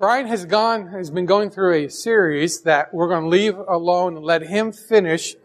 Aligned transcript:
Brian 0.00 0.26
has 0.28 0.46
gone, 0.46 0.86
has 0.86 1.10
been 1.10 1.26
going 1.26 1.50
through 1.50 1.74
a 1.74 1.90
series 1.90 2.62
that 2.62 2.94
we're 2.94 3.06
going 3.06 3.24
to 3.24 3.28
leave 3.28 3.58
alone 3.68 4.16
and 4.16 4.24
let 4.24 4.40
him 4.40 4.72
finish. 4.72 5.36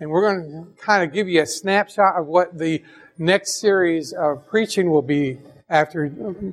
And 0.00 0.10
we're 0.10 0.22
going 0.22 0.50
to 0.50 0.82
kind 0.82 1.04
of 1.04 1.14
give 1.14 1.28
you 1.28 1.40
a 1.42 1.46
snapshot 1.46 2.16
of 2.16 2.26
what 2.26 2.58
the 2.58 2.82
next 3.18 3.60
series 3.60 4.12
of 4.12 4.48
preaching 4.48 4.90
will 4.90 5.00
be 5.00 5.38
after 5.68 6.08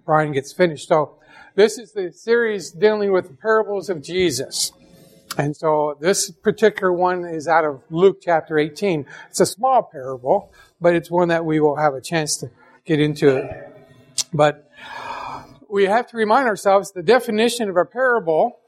Brian 0.06 0.34
gets 0.34 0.54
finished. 0.54 0.88
So 0.88 1.16
this 1.56 1.80
is 1.80 1.94
the 1.94 2.14
series 2.14 2.70
dealing 2.70 3.12
with 3.12 3.28
the 3.28 3.34
parables 3.34 3.90
of 3.90 4.04
Jesus. 4.04 4.72
And 5.36 5.58
so 5.58 5.98
this 6.00 6.30
particular 6.30 6.94
one 6.94 7.26
is 7.26 7.48
out 7.48 7.66
of 7.66 7.82
Luke 7.90 8.20
chapter 8.22 8.60
18. 8.60 9.08
It's 9.32 9.40
a 9.40 9.48
small 9.48 9.82
parable, 9.82 10.54
but 10.80 10.94
it's 10.94 11.10
one 11.10 11.30
that 11.30 11.44
we 11.44 11.60
will 11.60 11.78
have 11.78 11.96
a 11.96 12.02
chance 12.02 12.38
to 12.38 12.52
get 12.86 13.00
into. 13.00 13.50
But 14.32 14.70
we 15.70 15.86
have 15.86 16.08
to 16.08 16.18
remind 16.18 16.48
ourselves 16.48 16.92
the 16.92 17.04
definition 17.04 17.70
of 17.70 17.78
a 17.78 17.86
parable 17.86 18.60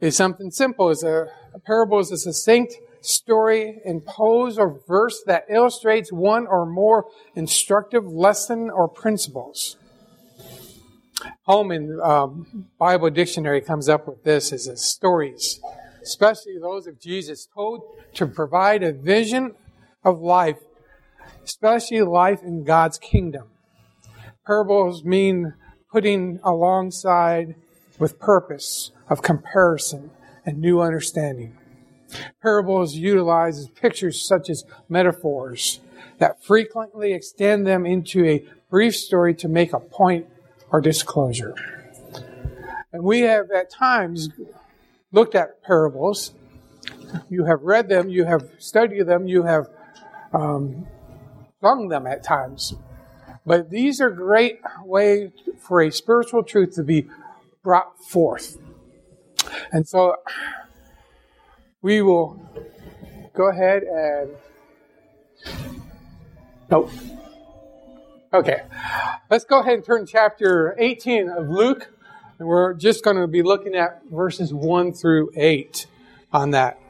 is 0.00 0.16
something 0.16 0.50
simple. 0.50 0.90
Is 0.90 1.02
a, 1.02 1.28
a 1.54 1.58
parable 1.58 1.98
is 1.98 2.10
a 2.10 2.18
succinct 2.18 2.74
story 3.00 3.80
in 3.84 4.00
prose 4.00 4.58
or 4.58 4.80
verse 4.86 5.22
that 5.26 5.44
illustrates 5.48 6.12
one 6.12 6.46
or 6.46 6.66
more 6.66 7.06
instructive 7.34 8.04
lesson 8.04 8.70
or 8.70 8.88
principles. 8.88 9.76
Holman 11.42 11.98
um, 12.02 12.68
Bible 12.78 13.10
Dictionary 13.10 13.60
comes 13.60 13.88
up 13.88 14.06
with 14.06 14.22
this 14.22 14.52
as 14.52 14.82
stories, 14.82 15.60
especially 16.02 16.58
those 16.60 16.86
of 16.86 17.00
Jesus, 17.00 17.48
told 17.54 17.82
to 18.14 18.26
provide 18.26 18.82
a 18.82 18.92
vision 18.92 19.54
of 20.04 20.20
life, 20.20 20.58
especially 21.44 22.02
life 22.02 22.42
in 22.42 22.64
God's 22.64 22.98
kingdom. 22.98 23.48
Parables 24.46 25.04
mean 25.04 25.54
putting 25.90 26.40
alongside 26.42 27.54
with 27.98 28.18
purpose 28.18 28.90
of 29.08 29.22
comparison 29.22 30.10
and 30.44 30.58
new 30.58 30.80
understanding. 30.80 31.56
Parables 32.40 32.94
utilizes 32.94 33.68
pictures 33.68 34.20
such 34.20 34.48
as 34.48 34.64
metaphors 34.88 35.80
that 36.18 36.42
frequently 36.42 37.12
extend 37.12 37.66
them 37.66 37.84
into 37.84 38.24
a 38.24 38.44
brief 38.70 38.94
story 38.94 39.34
to 39.34 39.48
make 39.48 39.72
a 39.72 39.80
point 39.80 40.26
or 40.70 40.80
disclosure. 40.80 41.54
And 42.92 43.02
we 43.02 43.20
have 43.20 43.50
at 43.50 43.70
times 43.70 44.30
looked 45.12 45.34
at 45.34 45.62
parables. 45.62 46.32
You 47.28 47.44
have 47.44 47.62
read 47.62 47.88
them, 47.88 48.08
you 48.08 48.24
have 48.24 48.48
studied 48.58 49.06
them, 49.06 49.28
you 49.28 49.42
have 49.42 49.68
um, 50.32 50.86
sung 51.60 51.88
them 51.88 52.06
at 52.06 52.22
times. 52.22 52.74
But 53.46 53.70
these 53.70 54.00
are 54.00 54.10
great 54.10 54.60
ways 54.82 55.30
for 55.60 55.80
a 55.80 55.92
spiritual 55.92 56.42
truth 56.42 56.74
to 56.74 56.82
be 56.82 57.06
brought 57.62 57.96
forth. 58.04 58.58
And 59.70 59.86
so 59.88 60.16
we 61.80 62.02
will 62.02 62.40
go 63.34 63.48
ahead 63.48 63.84
and 63.84 64.30
nope. 66.68 66.90
Okay. 68.32 68.62
Let's 69.30 69.44
go 69.44 69.60
ahead 69.60 69.74
and 69.74 69.84
turn 69.84 70.06
chapter 70.06 70.74
18 70.78 71.28
of 71.28 71.48
Luke. 71.48 71.92
And 72.38 72.48
we're 72.48 72.74
just 72.74 73.04
going 73.04 73.16
to 73.16 73.28
be 73.28 73.42
looking 73.42 73.74
at 73.74 74.02
verses 74.10 74.52
1 74.52 74.92
through 74.92 75.30
8 75.36 75.86
on 76.32 76.50
that. 76.50 76.80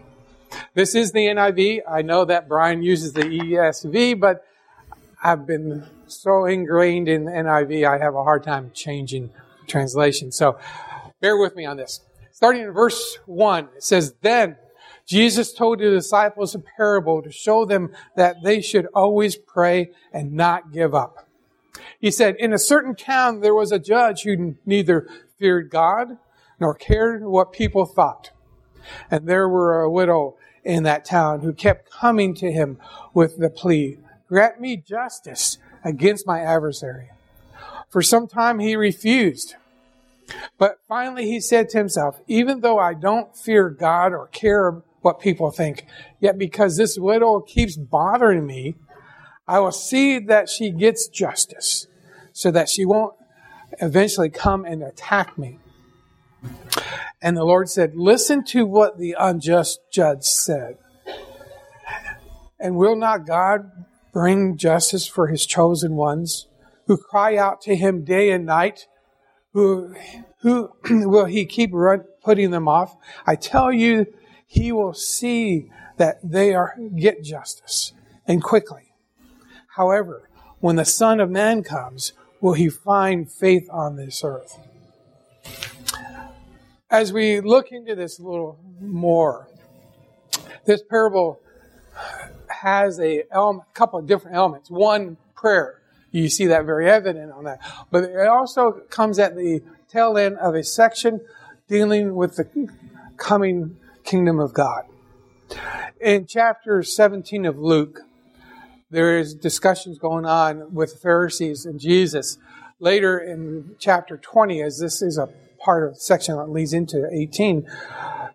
This 0.74 0.94
is 0.94 1.12
the 1.12 1.26
NIV. 1.26 1.82
I 1.88 2.02
know 2.02 2.24
that 2.24 2.48
Brian 2.48 2.82
uses 2.82 3.12
the 3.12 3.22
ESV, 3.22 4.18
but 4.18 4.44
I've 5.22 5.46
been 5.46 5.86
so 6.06 6.44
ingrained 6.44 7.08
in 7.08 7.24
NIV, 7.24 7.86
I 7.86 7.98
have 7.98 8.14
a 8.14 8.22
hard 8.22 8.42
time 8.42 8.70
changing 8.72 9.30
translation. 9.66 10.32
So 10.32 10.58
bear 11.20 11.36
with 11.36 11.56
me 11.56 11.64
on 11.64 11.76
this. 11.76 12.00
Starting 12.32 12.62
in 12.62 12.72
verse 12.72 13.18
1, 13.26 13.68
it 13.76 13.82
says, 13.82 14.14
Then 14.20 14.56
Jesus 15.06 15.52
told 15.52 15.78
the 15.78 15.90
disciples 15.90 16.54
a 16.54 16.58
parable 16.58 17.22
to 17.22 17.30
show 17.30 17.64
them 17.64 17.92
that 18.16 18.42
they 18.42 18.60
should 18.60 18.86
always 18.94 19.36
pray 19.36 19.90
and 20.12 20.32
not 20.32 20.72
give 20.72 20.94
up. 20.94 21.28
He 22.00 22.10
said, 22.10 22.36
In 22.36 22.52
a 22.52 22.58
certain 22.58 22.94
town 22.94 23.40
there 23.40 23.54
was 23.54 23.72
a 23.72 23.78
judge 23.78 24.22
who 24.22 24.56
neither 24.66 25.08
feared 25.38 25.70
God 25.70 26.18
nor 26.58 26.74
cared 26.74 27.24
what 27.24 27.52
people 27.52 27.86
thought. 27.86 28.30
And 29.10 29.26
there 29.26 29.48
were 29.48 29.80
a 29.80 29.90
widow 29.90 30.36
in 30.64 30.82
that 30.82 31.04
town 31.04 31.40
who 31.40 31.52
kept 31.52 31.90
coming 31.90 32.34
to 32.34 32.50
him 32.50 32.78
with 33.14 33.38
the 33.38 33.50
plea, 33.50 33.98
Grant 34.28 34.60
me 34.60 34.76
justice 34.76 35.58
against 35.86 36.26
my 36.26 36.40
adversary. 36.40 37.10
For 37.88 38.02
some 38.02 38.26
time 38.26 38.58
he 38.58 38.74
refused. 38.74 39.54
But 40.58 40.80
finally 40.88 41.26
he 41.26 41.40
said 41.40 41.68
to 41.70 41.78
himself, 41.78 42.20
even 42.26 42.60
though 42.60 42.78
I 42.78 42.92
don't 42.92 43.36
fear 43.36 43.70
God 43.70 44.12
or 44.12 44.26
care 44.26 44.82
what 45.02 45.20
people 45.20 45.52
think, 45.52 45.86
yet 46.18 46.36
because 46.36 46.76
this 46.76 46.98
widow 46.98 47.40
keeps 47.40 47.76
bothering 47.76 48.44
me, 48.44 48.74
I 49.46 49.60
will 49.60 49.70
see 49.70 50.18
that 50.18 50.48
she 50.48 50.72
gets 50.72 51.06
justice 51.06 51.86
so 52.32 52.50
that 52.50 52.68
she 52.68 52.84
won't 52.84 53.14
eventually 53.80 54.28
come 54.28 54.64
and 54.64 54.82
attack 54.82 55.38
me. 55.38 55.60
And 57.22 57.36
the 57.36 57.44
Lord 57.44 57.70
said, 57.70 57.94
listen 57.94 58.42
to 58.46 58.66
what 58.66 58.98
the 58.98 59.14
unjust 59.16 59.78
judge 59.92 60.24
said. 60.24 60.78
And 62.58 62.74
will 62.74 62.96
not 62.96 63.24
God 63.24 63.70
bring 64.16 64.56
justice 64.56 65.06
for 65.06 65.26
his 65.26 65.44
chosen 65.44 65.94
ones 65.94 66.48
who 66.86 66.96
cry 66.96 67.36
out 67.36 67.60
to 67.60 67.76
him 67.76 68.02
day 68.02 68.30
and 68.30 68.46
night? 68.46 68.86
Who, 69.52 69.94
who 70.40 70.70
will 71.06 71.26
he 71.26 71.44
keep 71.44 71.68
run, 71.74 72.04
putting 72.24 72.50
them 72.50 72.66
off? 72.66 72.96
I 73.26 73.36
tell 73.36 73.70
you, 73.70 74.06
he 74.46 74.72
will 74.72 74.94
see 74.94 75.70
that 75.98 76.16
they 76.24 76.54
are, 76.54 76.74
get 76.96 77.22
justice 77.22 77.92
and 78.26 78.42
quickly. 78.42 78.94
However, 79.76 80.30
when 80.60 80.76
the 80.76 80.86
Son 80.86 81.20
of 81.20 81.28
Man 81.28 81.62
comes, 81.62 82.14
will 82.40 82.54
he 82.54 82.70
find 82.70 83.30
faith 83.30 83.68
on 83.70 83.96
this 83.96 84.24
earth? 84.24 84.58
As 86.88 87.12
we 87.12 87.40
look 87.40 87.70
into 87.70 87.94
this 87.94 88.18
a 88.18 88.22
little 88.22 88.58
more, 88.80 89.50
this 90.64 90.82
parable 90.82 91.38
has 92.66 92.98
a 92.98 93.22
couple 93.74 94.00
of 94.00 94.08
different 94.08 94.36
elements. 94.36 94.68
One, 94.68 95.18
prayer. 95.36 95.80
You 96.10 96.28
see 96.28 96.46
that 96.46 96.64
very 96.64 96.90
evident 96.90 97.30
on 97.30 97.44
that. 97.44 97.60
But 97.92 98.02
it 98.04 98.26
also 98.26 98.82
comes 98.90 99.20
at 99.20 99.36
the 99.36 99.62
tail 99.88 100.18
end 100.18 100.36
of 100.38 100.56
a 100.56 100.64
section 100.64 101.20
dealing 101.68 102.16
with 102.16 102.34
the 102.34 102.68
coming 103.18 103.76
kingdom 104.02 104.40
of 104.40 104.52
God. 104.52 104.82
In 106.00 106.26
chapter 106.26 106.82
17 106.82 107.46
of 107.46 107.56
Luke, 107.56 108.00
there 108.90 109.16
is 109.16 109.32
discussions 109.32 109.98
going 109.98 110.24
on 110.24 110.74
with 110.74 111.00
Pharisees 111.00 111.66
and 111.66 111.78
Jesus. 111.78 112.36
Later 112.80 113.16
in 113.16 113.76
chapter 113.78 114.16
20, 114.16 114.60
as 114.60 114.80
this 114.80 115.02
is 115.02 115.18
a 115.18 115.28
part 115.60 115.86
of 115.86 115.94
the 115.94 116.00
section 116.00 116.36
that 116.36 116.50
leads 116.50 116.72
into 116.72 117.08
18, 117.12 117.64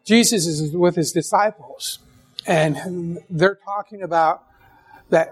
Jesus 0.05 0.47
is 0.47 0.71
with 0.71 0.95
his 0.95 1.11
disciples 1.11 1.99
and 2.47 3.19
they're 3.29 3.59
talking 3.63 4.01
about 4.01 4.43
that 5.09 5.29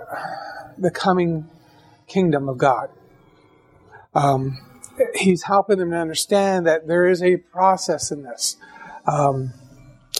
the 0.77 0.91
coming 0.91 1.49
kingdom 2.07 2.49
of 2.49 2.57
God. 2.57 2.89
Um, 4.13 4.57
he's 5.15 5.43
helping 5.43 5.77
them 5.77 5.91
to 5.91 5.97
understand 5.97 6.65
that 6.67 6.87
there 6.87 7.07
is 7.07 7.23
a 7.23 7.37
process 7.37 8.11
in 8.11 8.23
this, 8.23 8.57
um, 9.05 9.53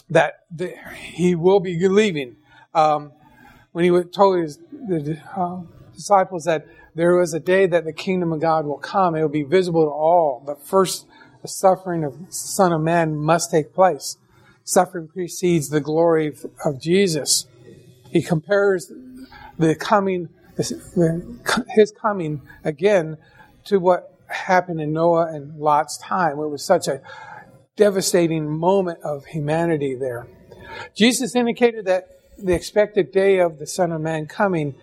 that 0.08 0.44
the, 0.50 0.74
he 0.96 1.34
will 1.34 1.60
be 1.60 1.88
leaving. 1.88 2.36
Um, 2.74 3.12
when 3.72 3.84
he 3.84 4.02
told 4.04 4.40
his 4.40 4.58
the, 4.72 5.20
uh, 5.36 5.60
disciples 5.94 6.44
that 6.44 6.66
there 6.94 7.14
was 7.16 7.34
a 7.34 7.40
day 7.40 7.66
that 7.66 7.84
the 7.84 7.92
kingdom 7.92 8.32
of 8.32 8.40
God 8.40 8.64
will 8.64 8.78
come, 8.78 9.14
it 9.14 9.22
will 9.22 9.28
be 9.28 9.42
visible 9.42 9.84
to 9.84 9.90
all. 9.90 10.42
But 10.44 10.64
first, 10.66 11.06
the 11.42 11.48
suffering 11.48 12.04
of 12.04 12.26
the 12.26 12.32
Son 12.32 12.72
of 12.72 12.80
Man 12.80 13.16
must 13.16 13.50
take 13.50 13.74
place 13.74 14.16
suffering 14.70 15.08
precedes 15.08 15.68
the 15.68 15.80
glory 15.80 16.34
of 16.64 16.80
Jesus. 16.80 17.46
He 18.10 18.22
compares 18.22 18.92
the 19.58 19.74
coming, 19.74 20.28
his 20.56 21.92
coming 21.92 22.42
again 22.64 23.18
to 23.64 23.78
what 23.78 24.14
happened 24.26 24.80
in 24.80 24.92
Noah 24.92 25.32
and 25.32 25.58
Lot's 25.58 25.98
time. 25.98 26.38
It 26.38 26.48
was 26.48 26.64
such 26.64 26.88
a 26.88 27.00
devastating 27.76 28.48
moment 28.48 29.00
of 29.02 29.26
humanity 29.26 29.94
there. 29.94 30.26
Jesus 30.94 31.34
indicated 31.34 31.86
that 31.86 32.20
the 32.38 32.54
expected 32.54 33.12
day 33.12 33.38
of 33.38 33.58
the 33.58 33.66
Son 33.66 33.92
of 33.92 34.00
Man 34.00 34.26
coming 34.26 34.74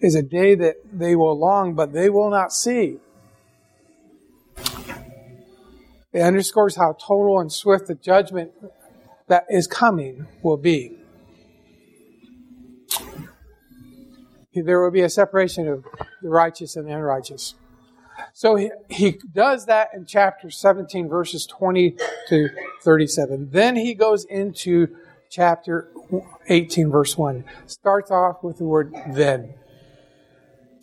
is 0.00 0.14
a 0.14 0.22
day 0.22 0.54
that 0.54 0.76
they 0.92 1.16
will 1.16 1.38
long, 1.38 1.74
but 1.74 1.92
they 1.92 2.10
will 2.10 2.30
not 2.30 2.52
see. 2.52 2.98
It 6.12 6.20
underscores 6.20 6.76
how 6.76 6.94
total 6.94 7.38
and 7.38 7.52
swift 7.52 7.86
the 7.86 7.94
judgment 7.94 8.52
that 9.26 9.44
is 9.48 9.66
coming 9.66 10.26
will 10.42 10.56
be. 10.56 10.96
There 14.54 14.82
will 14.82 14.90
be 14.90 15.02
a 15.02 15.10
separation 15.10 15.68
of 15.68 15.84
the 16.22 16.28
righteous 16.28 16.74
and 16.74 16.88
the 16.88 16.92
unrighteous. 16.92 17.54
So 18.32 18.56
he, 18.56 18.70
he 18.88 19.20
does 19.32 19.66
that 19.66 19.90
in 19.94 20.06
chapter 20.06 20.50
17, 20.50 21.08
verses 21.08 21.46
20 21.46 21.96
to 22.28 22.48
37. 22.82 23.50
Then 23.50 23.76
he 23.76 23.94
goes 23.94 24.24
into 24.24 24.88
chapter 25.30 25.88
18, 26.48 26.90
verse 26.90 27.16
1. 27.16 27.44
Starts 27.66 28.10
off 28.10 28.42
with 28.42 28.58
the 28.58 28.64
word 28.64 28.94
then. 29.12 29.54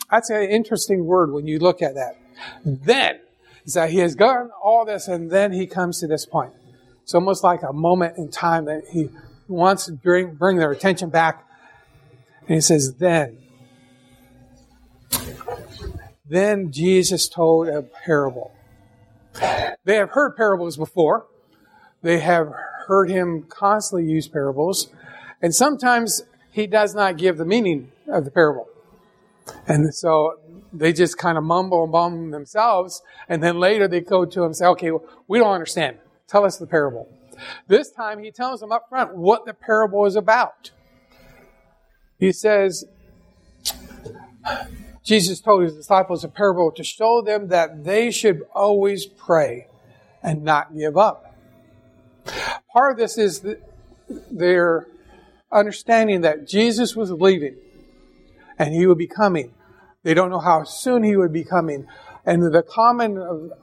That's 0.10 0.30
an 0.30 0.44
interesting 0.44 1.06
word 1.06 1.34
when 1.34 1.48
you 1.48 1.60
look 1.60 1.82
at 1.82 1.96
that. 1.96 2.16
Then. 2.64 3.20
Is 3.66 3.74
that 3.74 3.90
he 3.90 3.98
has 4.00 4.16
gotten 4.16 4.52
all 4.64 4.86
this 4.86 5.08
and 5.08 5.32
then 5.32 5.52
he 5.52 5.66
comes 5.66 6.00
to 6.00 6.08
this 6.08 6.26
point. 6.26 6.54
It's 7.04 7.14
almost 7.14 7.44
like 7.44 7.62
a 7.64 7.74
moment 7.74 8.18
in 8.18 8.30
time 8.30 8.66
that 8.66 8.84
he 8.92 9.10
wants 9.48 9.86
to 9.86 9.94
bring, 9.94 10.36
bring 10.36 10.58
their 10.58 10.72
attention 10.72 11.10
back. 11.10 11.46
And 12.48 12.56
he 12.56 12.62
says, 12.62 12.96
then. 12.96 13.38
Then 16.28 16.72
Jesus 16.72 17.28
told 17.28 17.68
a 17.68 17.82
parable. 17.84 18.52
They 19.84 19.96
have 19.96 20.12
heard 20.12 20.36
parables 20.36 20.78
before. 20.78 21.28
They 22.02 22.20
have 22.20 22.54
heard 22.88 23.10
him 23.10 23.44
constantly 23.44 24.10
use 24.12 24.28
parables. 24.28 24.90
And 25.42 25.54
sometimes 25.54 26.24
he 26.52 26.68
does 26.68 26.96
not 26.96 27.18
give 27.18 27.38
the 27.38 27.46
meaning 27.46 27.92
of 28.08 28.26
the 28.26 28.32
parable. 28.32 28.68
And 29.68 29.94
so 29.94 30.40
they 30.74 30.94
just 30.94 31.18
kind 31.18 31.38
of 31.38 31.44
mumble 31.44 31.84
and 31.84 32.34
themselves. 32.34 33.02
And 33.30 33.44
then 33.44 33.60
later 33.60 33.88
they 33.88 34.02
go 34.02 34.26
to 34.26 34.40
him 34.42 34.48
and 34.48 34.56
say, 34.56 34.66
okay, 34.66 34.92
well, 34.92 35.04
we 35.28 35.40
don't 35.40 35.54
understand. 35.54 35.98
Tell 36.28 36.46
us 36.46 36.58
the 36.58 36.68
parable. 36.68 37.08
This 37.68 37.92
time 37.92 38.24
he 38.24 38.32
tells 38.32 38.60
them 38.60 38.72
up 38.72 38.88
front 38.90 39.16
what 39.16 39.46
the 39.46 39.54
parable 39.54 40.06
is 40.06 40.16
about. 40.16 40.72
He 42.18 42.32
says, 42.32 42.86
Jesus 45.04 45.42
told 45.42 45.64
his 45.64 45.76
disciples 45.76 46.24
a 46.24 46.30
parable 46.30 46.72
to 46.72 46.84
show 46.84 47.22
them 47.22 47.50
that 47.50 47.84
they 47.84 48.10
should 48.10 48.44
always 48.54 49.06
pray 49.06 49.68
and 50.24 50.44
not 50.44 50.76
give 50.76 50.98
up. 50.98 51.36
Part 52.72 52.94
of 52.94 52.98
this 52.98 53.18
is 53.18 53.46
their 54.32 54.88
understanding 55.52 56.22
that 56.22 56.48
Jesus 56.48 56.96
was 56.96 57.12
leaving 57.12 57.56
and 58.58 58.74
he 58.74 58.86
would 58.88 58.98
be 58.98 59.08
coming. 59.08 59.54
They 60.04 60.14
don't 60.14 60.30
know 60.30 60.40
how 60.40 60.64
soon 60.64 61.04
he 61.04 61.16
would 61.16 61.34
be 61.34 61.44
coming. 61.44 61.88
And 62.26 62.44
the 62.54 62.64
common 62.64 63.18
uh, 63.18 63.56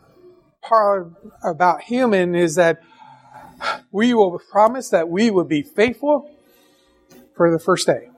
part 0.61 1.12
about 1.43 1.83
human 1.83 2.35
is 2.35 2.56
that 2.56 2.83
we 3.91 4.15
will 4.15 4.39
promise 4.50 4.91
that 4.91 5.09
we 5.09 5.31
will 5.31 5.44
be 5.44 5.62
faithful 5.62 6.31
for 7.37 7.50
the 7.50 7.59
first 7.59 7.87
day. 7.87 8.09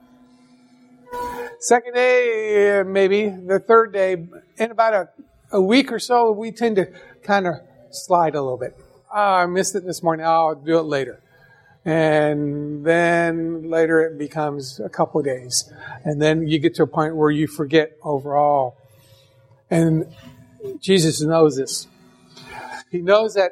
Second 1.59 1.93
day, 1.93 2.83
maybe 2.85 3.29
the 3.29 3.59
third 3.59 3.93
day, 3.93 4.27
in 4.57 4.71
about 4.71 4.93
a, 4.93 5.09
a 5.51 5.61
week 5.61 5.91
or 5.91 5.99
so, 5.99 6.31
we 6.31 6.51
tend 6.51 6.75
to 6.75 6.87
kind 7.23 7.47
of 7.47 7.55
slide 7.91 8.35
a 8.35 8.41
little 8.41 8.57
bit. 8.57 8.77
Oh, 9.13 9.17
I 9.17 9.45
missed 9.45 9.75
it 9.75 9.85
this 9.85 10.03
morning. 10.03 10.25
I'll 10.25 10.55
do 10.55 10.77
it 10.77 10.83
later. 10.83 11.21
And 11.85 12.83
then 12.83 13.69
later 13.69 14.01
it 14.01 14.17
becomes 14.17 14.79
a 14.79 14.89
couple 14.89 15.21
days. 15.21 15.71
And 16.03 16.19
then 16.19 16.47
you 16.47 16.57
get 16.57 16.73
to 16.75 16.83
a 16.83 16.87
point 16.87 17.15
where 17.15 17.29
you 17.29 17.47
forget 17.47 17.91
overall. 18.01 18.75
And 19.69 20.11
Jesus 20.79 21.21
knows 21.21 21.57
this. 21.57 21.87
He 22.91 22.97
knows 22.97 23.35
that 23.35 23.51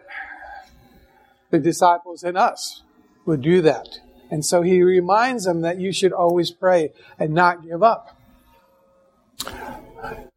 the 1.52 1.60
disciples 1.60 2.24
and 2.24 2.36
us 2.36 2.82
would 3.26 3.42
do 3.42 3.62
that. 3.62 4.00
And 4.32 4.44
so 4.44 4.64
he 4.64 4.82
reminds 4.82 5.46
them 5.46 5.62
that 5.62 5.80
you 5.80 5.94
should 5.94 6.12
always 6.12 6.50
pray 6.50 6.92
and 7.20 7.34
not 7.34 7.64
give 7.64 7.84
up. 7.84 8.18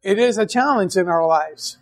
It 0.03 0.19
is 0.19 0.37
a 0.37 0.45
challenge 0.45 0.95
in 0.95 1.07
our 1.07 1.25
lives. 1.25 1.79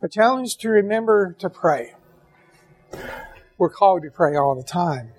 A 0.00 0.08
challenge 0.08 0.56
to 0.58 0.68
remember 0.68 1.34
to 1.40 1.50
pray. 1.50 1.94
We're 3.58 3.70
called 3.70 4.02
to 4.02 4.10
pray 4.10 4.36
all 4.36 4.54
the 4.54 4.62
time. 4.62 5.12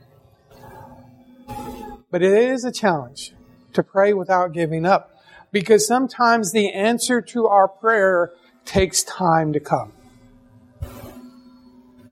But 2.11 2.21
it 2.21 2.33
is 2.33 2.63
a 2.63 2.71
challenge 2.71 3.33
to 3.73 3.83
pray 3.83 4.13
without 4.13 4.53
giving 4.53 4.85
up 4.85 5.11
because 5.51 5.87
sometimes 5.87 6.51
the 6.51 6.71
answer 6.71 7.21
to 7.21 7.47
our 7.47 7.67
prayer 7.67 8.31
takes 8.65 9.03
time 9.03 9.53
to 9.53 9.59
come. 9.59 9.91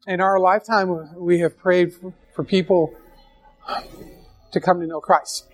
In 0.08 0.22
our 0.22 0.40
lifetime, 0.40 1.16
we 1.16 1.40
have 1.40 1.58
prayed 1.58 1.94
for 2.34 2.44
people 2.44 2.96
to 4.52 4.60
come 4.60 4.80
to 4.80 4.88
know 4.88 5.00
Christ. 5.00 5.48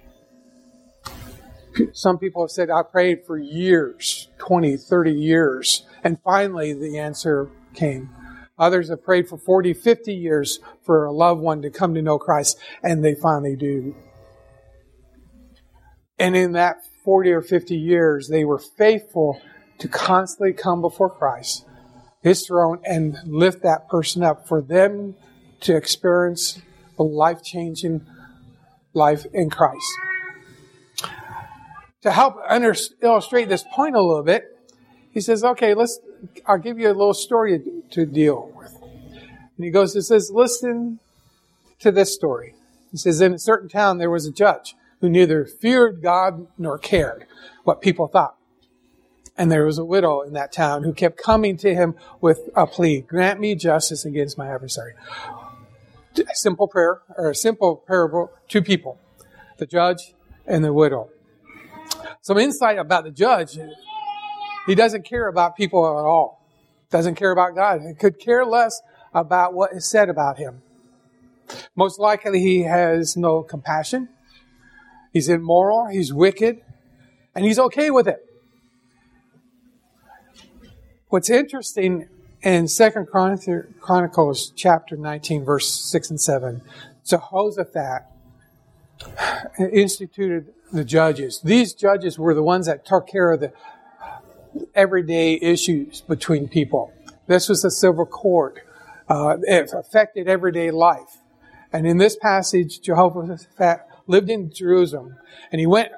Some 1.94 2.18
people 2.18 2.44
have 2.44 2.52
said, 2.52 2.70
I 2.70 2.84
prayed 2.84 3.26
for 3.26 3.38
years, 3.38 4.28
20, 4.40 4.76
30 4.78 5.12
years, 5.12 5.86
and 6.04 6.18
finally 6.22 6.74
the 6.74 6.98
answer 6.98 7.50
came. 7.74 8.10
Others 8.62 8.90
have 8.90 9.04
prayed 9.04 9.28
for 9.28 9.40
40, 9.40 9.74
50 9.74 10.14
years 10.14 10.60
for 10.86 11.04
a 11.04 11.12
loved 11.12 11.42
one 11.42 11.64
to 11.64 11.72
come 11.72 11.96
to 11.96 12.02
know 12.02 12.20
Christ, 12.20 12.60
and 12.84 13.04
they 13.04 13.16
finally 13.16 13.56
do. 13.56 13.96
And 16.20 16.36
in 16.36 16.52
that 16.52 16.78
40 17.04 17.32
or 17.32 17.42
50 17.42 17.76
years, 17.76 18.28
they 18.30 18.46
were 18.46 18.60
faithful 18.60 19.42
to 19.80 19.88
constantly 19.88 20.54
come 20.54 20.80
before 20.80 21.10
Christ, 21.10 21.66
His 22.22 22.46
throne, 22.46 22.80
and 22.86 23.18
lift 23.26 23.64
that 23.64 23.90
person 23.90 24.22
up 24.22 24.48
for 24.48 24.62
them 24.62 25.16
to 25.62 25.76
experience 25.76 26.62
a 27.00 27.04
life 27.04 27.44
changing 27.44 28.06
life 28.94 29.26
in 29.34 29.50
Christ. 29.50 29.88
To 32.04 32.12
help 32.12 32.36
under, 32.48 32.76
illustrate 33.02 33.50
this 33.50 33.66
point 33.74 33.96
a 33.96 34.02
little 34.02 34.24
bit, 34.24 34.44
he 35.10 35.20
says, 35.20 35.44
okay, 35.44 35.74
let's, 35.74 36.00
I'll 36.46 36.58
give 36.58 36.80
you 36.80 36.88
a 36.88 36.94
little 36.94 37.14
story 37.14 37.62
to 37.92 38.06
deal 38.06 38.52
with. 38.56 38.76
And 38.82 39.66
he 39.66 39.70
goes, 39.70 39.94
he 39.94 40.02
says, 40.02 40.32
listen 40.34 41.00
to 41.80 41.92
this 41.92 42.14
story. 42.14 42.56
He 42.92 42.98
says, 42.98 43.22
in 43.22 43.34
a 43.34 43.40
certain 43.40 43.70
town 43.70 43.98
there 43.98 44.10
was 44.10 44.26
a 44.26 44.32
judge 44.32 44.76
who 45.00 45.10
neither 45.10 45.46
feared 45.46 46.02
God 46.02 46.48
nor 46.58 46.78
cared 46.78 47.26
what 47.64 47.82
people 47.82 48.08
thought. 48.08 48.36
And 49.38 49.52
there 49.52 49.66
was 49.66 49.78
a 49.78 49.86
widow 49.86 50.22
in 50.22 50.34
that 50.34 50.52
town 50.52 50.84
who 50.84 50.94
kept 50.94 51.18
coming 51.18 51.58
to 51.58 51.74
him 51.74 51.96
with 52.20 52.50
a 52.56 52.68
plea, 52.68 53.02
grant 53.02 53.40
me 53.40 53.56
justice 53.56 54.06
against 54.06 54.38
my 54.38 54.54
adversary 54.54 54.94
a 56.20 56.36
simple 56.36 56.68
prayer, 56.68 57.02
or 57.18 57.30
a 57.30 57.36
simple 57.36 57.84
parable, 57.88 58.32
two 58.48 58.62
people, 58.62 59.00
the 59.58 59.66
judge 59.66 60.14
and 60.46 60.64
the 60.64 60.74
widow. 60.74 61.10
Some 62.22 62.38
insight 62.38 62.78
about 62.78 63.04
the 63.04 63.12
judge. 63.12 63.58
He 64.66 64.76
doesn't 64.76 65.06
care 65.06 65.28
about 65.28 65.56
people 65.56 65.86
at 65.86 66.06
all. 66.06 66.46
Doesn't 66.90 67.16
care 67.16 67.32
about 67.32 67.56
God. 67.56 67.82
He 67.88 67.94
could 67.94 68.20
care 68.20 68.46
less 68.46 68.82
about 69.14 69.54
what 69.54 69.74
is 69.74 69.90
said 69.90 70.10
about 70.10 70.38
him. 70.38 70.62
Most 71.76 72.00
likely 72.00 72.40
he 72.40 72.64
has 72.64 73.18
no 73.18 73.44
compassion. 73.44 74.10
He's 75.12 75.28
immoral. 75.30 75.88
He's 75.88 76.14
wicked. 76.14 76.62
And 77.36 77.46
he's 77.46 77.60
okay 77.60 77.90
with 77.92 78.08
it. 78.08 78.26
What's 81.10 81.30
interesting 81.30 82.08
in 82.42 82.68
Second 82.68 83.08
Chronicles 83.08 84.54
chapter 84.56 84.96
19, 84.96 85.44
verse 85.44 85.70
6 85.92 86.10
and 86.10 86.22
7, 86.22 86.62
Jehoshaphat 87.06 88.04
instituted 89.60 90.54
the 90.72 90.86
judges. 90.86 91.42
These 91.44 91.74
judges 91.74 92.18
were 92.18 92.34
the 92.34 92.44
ones 92.44 92.66
that 92.68 92.86
took 92.86 93.08
care 93.08 93.32
of 93.32 93.42
the 93.42 93.52
everyday 94.76 95.40
issues 95.42 96.02
between 96.02 96.48
people. 96.48 96.94
This 97.28 97.50
was 97.50 97.64
a 97.64 97.72
civil 97.72 98.06
court. 98.06 98.60
Uh, 99.10 99.38
it 99.44 99.72
affected 99.74 100.28
everyday 100.28 100.72
life. 100.72 101.18
And 101.74 101.88
in 101.88 101.98
this 101.98 102.16
passage, 102.16 102.82
Jehoshaphat 102.82 103.82
lived 104.08 104.30
in 104.30 104.52
Jerusalem, 104.52 105.18
and 105.52 105.60
he 105.60 105.66
went 105.66 105.92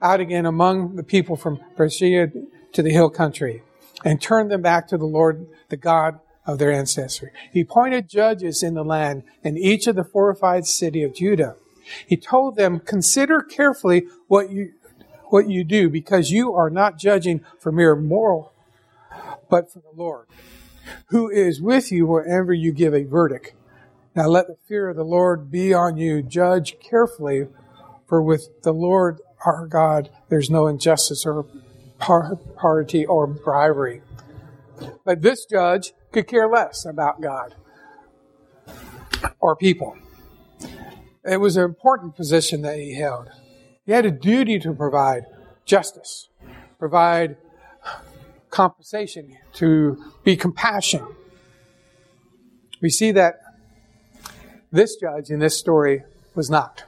out 0.00 0.20
again 0.20 0.46
among 0.46 0.96
the 0.96 1.02
people 1.02 1.36
from 1.36 1.60
Beersheba 1.76 2.32
to 2.72 2.82
the 2.82 2.90
hill 2.90 3.10
country 3.10 3.62
and 4.04 4.20
turned 4.20 4.50
them 4.50 4.62
back 4.62 4.88
to 4.88 4.98
the 4.98 5.06
Lord, 5.06 5.46
the 5.68 5.76
God 5.76 6.20
of 6.46 6.58
their 6.58 6.72
ancestry. 6.72 7.30
He 7.50 7.62
appointed 7.62 8.08
judges 8.08 8.62
in 8.62 8.74
the 8.74 8.84
land 8.84 9.24
in 9.42 9.56
each 9.56 9.86
of 9.86 9.96
the 9.96 10.04
fortified 10.04 10.66
city 10.66 11.02
of 11.02 11.14
Judah. 11.14 11.56
He 12.06 12.16
told 12.16 12.56
them, 12.56 12.80
consider 12.80 13.40
carefully 13.40 14.06
what 14.28 14.50
you, 14.50 14.72
what 15.30 15.48
you 15.48 15.64
do 15.64 15.88
because 15.88 16.30
you 16.30 16.54
are 16.54 16.70
not 16.70 16.98
judging 16.98 17.44
for 17.58 17.72
mere 17.72 17.96
moral, 17.96 18.52
but 19.50 19.72
for 19.72 19.80
the 19.80 19.92
Lord, 19.94 20.26
who 21.06 21.28
is 21.28 21.60
with 21.60 21.90
you 21.90 22.06
wherever 22.06 22.52
you 22.52 22.72
give 22.72 22.94
a 22.94 23.04
verdict. 23.04 23.54
Now 24.14 24.28
let 24.28 24.46
the 24.46 24.56
fear 24.66 24.88
of 24.88 24.96
the 24.96 25.04
Lord 25.04 25.50
be 25.50 25.74
on 25.74 25.96
you. 25.96 26.22
Judge 26.22 26.76
carefully, 26.80 27.48
for 28.06 28.22
with 28.22 28.62
the 28.62 28.72
Lord 28.72 29.20
our 29.44 29.66
God, 29.66 30.10
there's 30.28 30.50
no 30.50 30.66
injustice 30.66 31.24
or 31.26 31.46
party 31.98 33.06
or 33.06 33.26
bribery. 33.26 34.02
But 35.04 35.22
this 35.22 35.44
judge 35.44 35.92
could 36.12 36.26
care 36.26 36.48
less 36.48 36.84
about 36.84 37.20
God 37.20 37.54
or 39.38 39.56
people. 39.56 39.96
It 41.24 41.40
was 41.40 41.56
an 41.56 41.64
important 41.64 42.16
position 42.16 42.62
that 42.62 42.78
he 42.78 42.94
held. 42.94 43.30
He 43.86 43.92
had 43.92 44.04
a 44.04 44.10
duty 44.10 44.58
to 44.58 44.74
provide 44.74 45.26
justice, 45.64 46.28
provide 46.78 47.36
compensation, 48.50 49.38
to 49.54 50.12
be 50.24 50.36
compassion. 50.36 51.06
We 52.82 52.90
see 52.90 53.12
that 53.12 53.40
this 54.72 54.96
judge 54.96 55.30
in 55.30 55.38
this 55.38 55.56
story 55.56 56.02
was 56.34 56.50
not. 56.50 56.84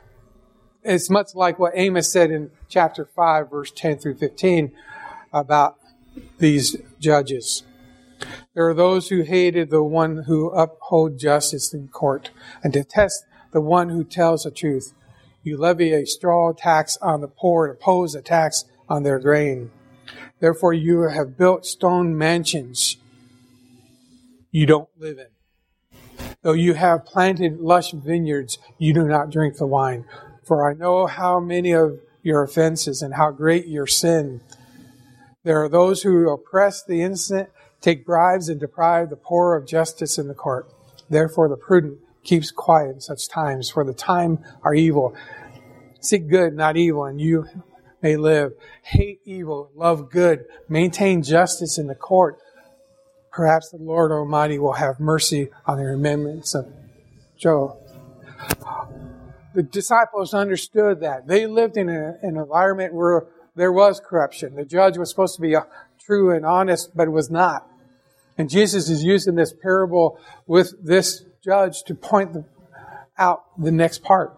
It's 0.82 1.08
much 1.08 1.34
like 1.34 1.58
what 1.58 1.72
Amos 1.76 2.10
said 2.10 2.30
in 2.30 2.50
chapter 2.68 3.04
5, 3.04 3.50
verse 3.50 3.70
10 3.70 3.98
through 3.98 4.16
15 4.16 4.72
about 5.32 5.76
these 6.38 6.76
judges. 6.98 7.62
There 8.54 8.68
are 8.68 8.74
those 8.74 9.08
who 9.08 9.22
hated 9.22 9.70
the 9.70 9.84
one 9.84 10.24
who 10.24 10.50
uphold 10.50 11.18
justice 11.18 11.72
in 11.72 11.88
court 11.88 12.30
and 12.64 12.72
detest 12.72 13.24
the 13.52 13.60
one 13.60 13.90
who 13.90 14.02
tells 14.02 14.42
the 14.42 14.50
truth. 14.50 14.94
You 15.48 15.56
levy 15.56 15.94
a 15.94 16.04
straw 16.04 16.52
tax 16.52 16.98
on 16.98 17.22
the 17.22 17.26
poor 17.26 17.66
and 17.66 17.74
oppose 17.74 18.14
a 18.14 18.20
tax 18.20 18.66
on 18.86 19.02
their 19.02 19.18
grain. 19.18 19.70
Therefore 20.40 20.74
you 20.74 21.00
have 21.08 21.38
built 21.38 21.64
stone 21.64 22.18
mansions 22.18 22.98
you 24.50 24.66
don't 24.66 24.90
live 24.98 25.18
in. 25.18 25.96
Though 26.42 26.52
you 26.52 26.74
have 26.74 27.06
planted 27.06 27.60
lush 27.60 27.92
vineyards, 27.92 28.58
you 28.76 28.92
do 28.92 29.04
not 29.08 29.30
drink 29.30 29.56
the 29.56 29.66
wine. 29.66 30.04
For 30.44 30.68
I 30.68 30.74
know 30.74 31.06
how 31.06 31.40
many 31.40 31.72
of 31.72 31.98
your 32.22 32.42
offenses 32.42 33.00
and 33.00 33.14
how 33.14 33.30
great 33.30 33.66
your 33.66 33.86
sin. 33.86 34.42
There 35.44 35.62
are 35.64 35.68
those 35.70 36.02
who 36.02 36.28
oppress 36.28 36.84
the 36.84 37.00
innocent, 37.00 37.48
take 37.80 38.04
bribes, 38.04 38.50
and 38.50 38.60
deprive 38.60 39.08
the 39.08 39.16
poor 39.16 39.56
of 39.56 39.66
justice 39.66 40.18
in 40.18 40.28
the 40.28 40.34
court. 40.34 40.70
Therefore, 41.08 41.48
the 41.48 41.56
prudent 41.56 42.00
keeps 42.28 42.50
quiet 42.50 42.90
in 42.90 43.00
such 43.00 43.28
times, 43.28 43.70
for 43.70 43.84
the 43.84 43.94
time 43.94 44.38
are 44.62 44.74
evil. 44.74 45.16
Seek 46.00 46.28
good, 46.28 46.54
not 46.54 46.76
evil, 46.76 47.04
and 47.04 47.20
you 47.20 47.46
may 48.02 48.16
live. 48.16 48.52
Hate 48.82 49.20
evil, 49.24 49.70
love 49.74 50.10
good, 50.10 50.44
maintain 50.68 51.22
justice 51.22 51.78
in 51.78 51.86
the 51.86 51.94
court. 51.94 52.38
Perhaps 53.32 53.70
the 53.70 53.78
Lord 53.78 54.12
Almighty 54.12 54.58
will 54.58 54.74
have 54.74 55.00
mercy 55.00 55.50
on 55.66 55.78
the 55.78 55.84
remembrance 55.84 56.54
of 56.54 56.66
Job. 57.36 57.76
The 59.54 59.62
disciples 59.62 60.34
understood 60.34 61.00
that. 61.00 61.26
They 61.26 61.46
lived 61.46 61.76
in 61.76 61.88
a, 61.88 62.16
an 62.22 62.36
environment 62.36 62.94
where 62.94 63.26
there 63.56 63.72
was 63.72 64.00
corruption. 64.00 64.54
The 64.54 64.64
judge 64.64 64.96
was 64.96 65.10
supposed 65.10 65.34
to 65.36 65.42
be 65.42 65.56
uh, 65.56 65.62
true 66.00 66.34
and 66.34 66.46
honest, 66.46 66.96
but 66.96 67.10
was 67.10 67.30
not. 67.30 67.68
And 68.36 68.48
Jesus 68.48 68.88
is 68.88 69.02
using 69.02 69.34
this 69.34 69.52
parable 69.52 70.20
with 70.46 70.74
this 70.84 71.24
judge 71.42 71.82
to 71.84 71.94
point 71.94 72.36
out 73.18 73.42
the 73.60 73.72
next 73.72 74.02
part. 74.02 74.37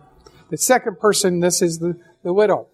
The 0.50 0.58
second 0.58 0.98
person, 0.98 1.38
this 1.38 1.62
is 1.62 1.78
the, 1.78 1.96
the 2.24 2.32
widow. 2.32 2.66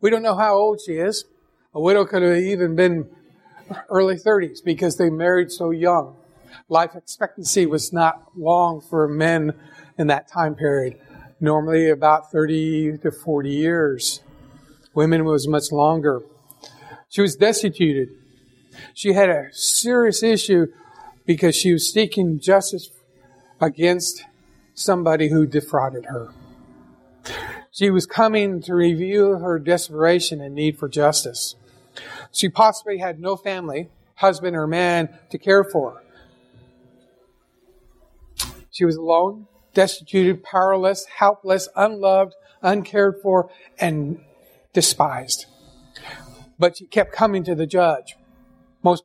We 0.00 0.10
don't 0.10 0.22
know 0.22 0.34
how 0.34 0.56
old 0.56 0.80
she 0.84 0.94
is. 0.94 1.24
A 1.72 1.80
widow 1.80 2.04
could 2.04 2.22
have 2.22 2.36
even 2.36 2.74
been 2.74 3.08
early 3.88 4.16
30s 4.16 4.58
because 4.64 4.96
they 4.96 5.08
married 5.08 5.52
so 5.52 5.70
young. 5.70 6.16
Life 6.68 6.96
expectancy 6.96 7.64
was 7.64 7.92
not 7.92 8.24
long 8.36 8.80
for 8.80 9.06
men 9.06 9.52
in 9.98 10.08
that 10.08 10.26
time 10.26 10.56
period. 10.56 10.98
Normally 11.40 11.90
about 11.90 12.32
30 12.32 12.98
to 12.98 13.10
40 13.12 13.50
years. 13.50 14.20
Women 14.94 15.24
was 15.24 15.46
much 15.46 15.70
longer. 15.70 16.22
She 17.08 17.20
was 17.20 17.36
destituted. 17.36 18.08
She 18.94 19.12
had 19.12 19.28
a 19.28 19.48
serious 19.52 20.24
issue 20.24 20.66
because 21.24 21.54
she 21.54 21.72
was 21.72 21.92
seeking 21.92 22.40
justice 22.40 22.90
against 23.60 24.24
somebody 24.74 25.28
who 25.28 25.46
defrauded 25.46 26.06
her. 26.06 26.32
She 27.74 27.90
was 27.90 28.06
coming 28.06 28.62
to 28.62 28.74
reveal 28.76 29.40
her 29.40 29.58
desperation 29.58 30.40
and 30.40 30.54
need 30.54 30.78
for 30.78 30.88
justice. 30.88 31.56
She 32.30 32.48
possibly 32.48 32.98
had 32.98 33.18
no 33.18 33.34
family, 33.34 33.88
husband 34.14 34.54
or 34.54 34.68
man, 34.68 35.08
to 35.30 35.38
care 35.38 35.64
for. 35.64 36.04
She 38.70 38.84
was 38.84 38.94
alone, 38.94 39.48
destitute, 39.74 40.44
powerless, 40.44 41.04
helpless, 41.18 41.68
unloved, 41.74 42.34
uncared 42.62 43.16
for, 43.20 43.50
and 43.80 44.20
despised. 44.72 45.46
But 46.56 46.76
she 46.76 46.86
kept 46.86 47.12
coming 47.12 47.42
to 47.42 47.56
the 47.56 47.66
judge, 47.66 48.14
most, 48.84 49.02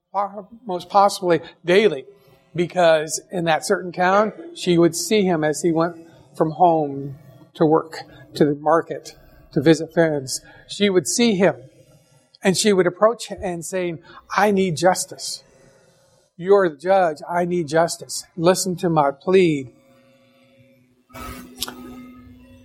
most 0.64 0.90
possibly 0.90 1.40
daily, 1.66 2.06
because 2.54 3.20
in 3.32 3.46
that 3.46 3.66
certain 3.66 3.92
town, 3.92 4.32
she 4.54 4.78
would 4.78 4.96
see 4.96 5.24
him 5.24 5.44
as 5.44 5.64
he 5.64 5.72
went 5.72 5.96
from 6.36 6.52
home 6.52 7.18
to 7.60 7.66
work, 7.66 8.04
to 8.34 8.46
the 8.46 8.56
market, 8.56 9.16
to 9.52 9.62
visit 9.62 9.94
friends. 9.94 10.42
She 10.68 10.90
would 10.90 11.08
see 11.08 11.36
him 11.36 11.56
and 12.42 12.58
she 12.58 12.72
would 12.72 12.88
approach 12.88 13.28
him 13.28 13.40
and 13.44 13.64
saying, 13.64 14.00
I 14.36 14.52
need 14.52 14.78
justice. 14.78 15.44
You're 16.38 16.70
the 16.70 16.78
judge. 16.78 17.18
I 17.30 17.44
need 17.44 17.68
justice. 17.68 18.26
Listen 18.38 18.78
to 18.78 18.90
my 18.90 19.12
plea. 19.12 19.74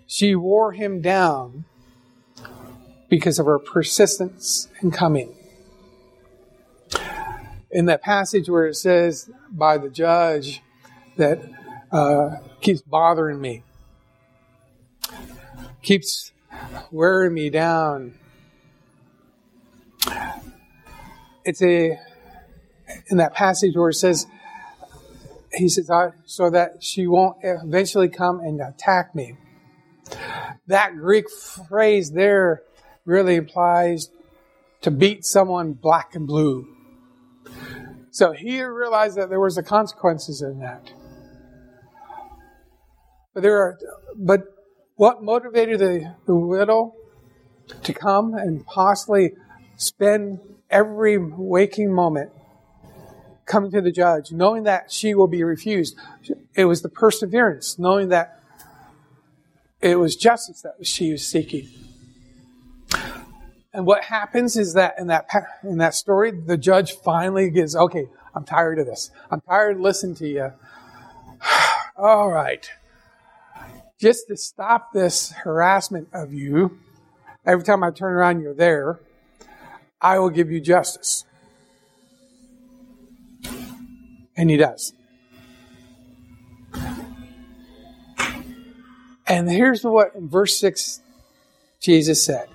She 0.06 0.36
wore 0.36 0.70
him 0.72 1.00
down 1.00 1.64
because 3.08 3.40
of 3.40 3.46
her 3.46 3.58
persistence 3.58 4.68
in 4.80 4.92
coming. 4.92 5.34
In 7.72 7.86
that 7.86 8.00
passage 8.00 8.48
where 8.48 8.68
it 8.68 8.76
says 8.76 9.28
by 9.50 9.76
the 9.76 9.88
judge 9.88 10.62
that 11.16 11.40
uh, 11.90 12.36
keeps 12.60 12.82
bothering 12.82 13.40
me, 13.40 13.64
keeps 15.84 16.32
wearing 16.90 17.34
me 17.34 17.50
down, 17.50 18.14
it's 21.44 21.62
a 21.62 21.98
in 23.08 23.18
that 23.18 23.34
passage 23.34 23.76
where 23.76 23.90
it 23.90 23.94
says 23.94 24.26
he 25.52 25.68
says 25.68 25.90
so 26.24 26.50
that 26.50 26.82
she 26.82 27.06
won't 27.06 27.36
eventually 27.42 28.08
come 28.08 28.40
and 28.40 28.60
attack 28.60 29.14
me. 29.14 29.36
That 30.66 30.96
greek 30.96 31.30
phrase 31.30 32.10
there 32.12 32.62
really 33.04 33.36
implies 33.36 34.10
to 34.82 34.90
beat 34.90 35.24
someone 35.24 35.72
black 35.72 36.14
and 36.14 36.26
blue. 36.26 36.66
So 38.10 38.32
he 38.32 38.62
realized 38.62 39.16
that 39.16 39.28
there 39.28 39.40
was 39.40 39.56
the 39.56 39.62
consequences 39.62 40.42
in 40.42 40.60
that. 40.60 40.92
But 43.32 43.42
there 43.42 43.56
are 43.58 43.78
but 44.16 44.53
what 44.96 45.22
motivated 45.22 45.80
the, 45.80 46.14
the 46.26 46.34
widow 46.34 46.94
to 47.82 47.92
come 47.92 48.34
and 48.34 48.64
possibly 48.66 49.32
spend 49.76 50.40
every 50.70 51.18
waking 51.18 51.92
moment 51.92 52.30
coming 53.46 53.70
to 53.70 53.80
the 53.80 53.92
judge, 53.92 54.32
knowing 54.32 54.62
that 54.64 54.90
she 54.90 55.14
will 55.14 55.26
be 55.26 55.42
refused. 55.42 55.96
It 56.54 56.64
was 56.64 56.82
the 56.82 56.88
perseverance, 56.88 57.78
knowing 57.78 58.08
that 58.08 58.40
it 59.80 59.96
was 59.96 60.16
justice 60.16 60.62
that 60.62 60.86
she 60.86 61.12
was 61.12 61.26
seeking. 61.26 61.68
And 63.72 63.86
what 63.86 64.04
happens 64.04 64.56
is 64.56 64.74
that 64.74 64.94
in 64.98 65.08
that 65.08 65.26
in 65.64 65.78
that 65.78 65.94
story, 65.94 66.30
the 66.30 66.56
judge 66.56 66.92
finally 66.92 67.50
gets, 67.50 67.74
okay, 67.74 68.06
I'm 68.34 68.44
tired 68.44 68.78
of 68.78 68.86
this. 68.86 69.10
I'm 69.30 69.40
tired 69.40 69.76
of 69.76 69.82
listening 69.82 70.14
to 70.16 70.28
you. 70.28 70.52
All 71.96 72.30
right. 72.30 72.70
Just 73.98 74.28
to 74.28 74.36
stop 74.36 74.92
this 74.92 75.30
harassment 75.30 76.08
of 76.12 76.32
you, 76.32 76.78
every 77.46 77.64
time 77.64 77.84
I 77.84 77.90
turn 77.90 78.12
around, 78.12 78.40
you're 78.40 78.54
there. 78.54 79.00
I 80.00 80.18
will 80.18 80.30
give 80.30 80.50
you 80.50 80.60
justice. 80.60 81.24
And 84.36 84.50
he 84.50 84.56
does. 84.56 84.92
And 89.26 89.50
here's 89.50 89.84
what 89.84 90.14
in 90.14 90.28
verse 90.28 90.58
6 90.58 91.00
Jesus 91.80 92.24
said. 92.24 92.48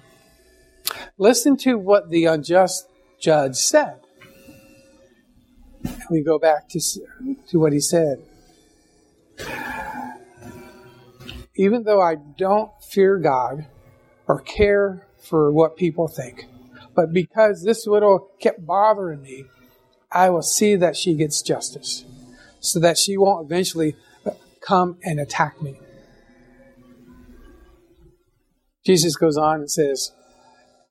Listen 1.17 1.57
to 1.57 1.77
what 1.77 2.09
the 2.09 2.25
unjust 2.25 2.87
judge 3.19 3.55
said. 3.55 3.99
And 5.83 6.03
We 6.09 6.21
go 6.21 6.39
back 6.39 6.69
to, 6.69 6.79
to 7.49 7.59
what 7.59 7.73
he 7.73 7.79
said. 7.79 8.23
Even 11.59 11.83
though 11.83 11.99
I 11.99 12.15
don't 12.15 12.71
fear 12.81 13.17
God 13.17 13.67
or 14.29 14.39
care 14.39 15.05
for 15.17 15.51
what 15.51 15.75
people 15.75 16.07
think, 16.07 16.45
but 16.95 17.11
because 17.11 17.63
this 17.63 17.85
widow 17.85 18.29
kept 18.39 18.65
bothering 18.65 19.21
me, 19.21 19.43
I 20.09 20.29
will 20.29 20.41
see 20.41 20.77
that 20.77 20.95
she 20.95 21.15
gets 21.15 21.41
justice 21.41 22.05
so 22.61 22.79
that 22.79 22.97
she 22.97 23.17
won't 23.17 23.45
eventually 23.45 23.97
come 24.61 24.99
and 25.03 25.19
attack 25.19 25.61
me. 25.61 25.77
Jesus 28.85 29.17
goes 29.17 29.35
on 29.35 29.59
and 29.59 29.69
says, 29.69 30.13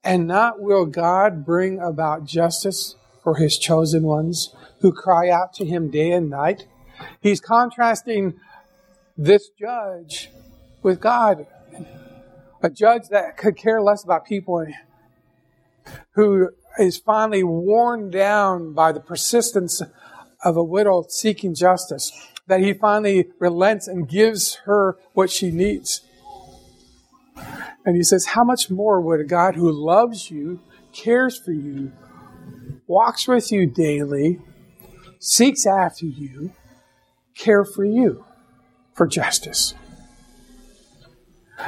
And 0.04 0.26
not 0.26 0.60
will 0.60 0.84
God 0.84 1.46
bring 1.46 1.80
about 1.80 2.26
justice 2.26 2.94
for 3.24 3.36
his 3.36 3.58
chosen 3.58 4.02
ones 4.02 4.54
who 4.80 4.92
cry 4.92 5.30
out 5.30 5.54
to 5.54 5.64
him 5.64 5.90
day 5.90 6.12
and 6.12 6.28
night? 6.28 6.66
He's 7.22 7.40
contrasting 7.40 8.38
this 9.16 9.48
judge 9.58 10.28
with 10.82 11.00
God, 11.00 11.46
a 12.62 12.70
judge 12.70 13.08
that 13.10 13.36
could 13.36 13.56
care 13.56 13.80
less 13.80 14.04
about 14.04 14.26
people 14.26 14.66
who 16.12 16.50
is 16.78 16.98
finally 16.98 17.42
worn 17.42 18.10
down 18.10 18.72
by 18.72 18.92
the 18.92 19.00
persistence 19.00 19.82
of 20.44 20.56
a 20.56 20.62
widow 20.62 21.04
seeking 21.08 21.54
justice, 21.54 22.12
that 22.46 22.60
he 22.60 22.72
finally 22.72 23.26
relents 23.38 23.88
and 23.88 24.08
gives 24.08 24.56
her 24.64 24.96
what 25.12 25.30
she 25.30 25.50
needs. 25.50 26.02
And 27.84 27.96
he 27.96 28.02
says, 28.02 28.26
How 28.26 28.44
much 28.44 28.70
more 28.70 29.00
would 29.00 29.20
a 29.20 29.24
God 29.24 29.54
who 29.54 29.70
loves 29.70 30.30
you, 30.30 30.60
cares 30.92 31.38
for 31.38 31.52
you, 31.52 31.92
walks 32.86 33.26
with 33.26 33.50
you 33.50 33.66
daily, 33.66 34.40
seeks 35.18 35.66
after 35.66 36.06
you, 36.06 36.52
care 37.34 37.64
for 37.64 37.84
you 37.84 38.24
for 38.94 39.06
justice? 39.06 39.74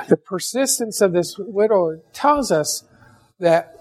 The 0.09 0.17
persistence 0.17 1.01
of 1.01 1.13
this 1.13 1.37
widow 1.39 2.01
tells 2.13 2.53
us 2.53 2.85
that 3.39 3.77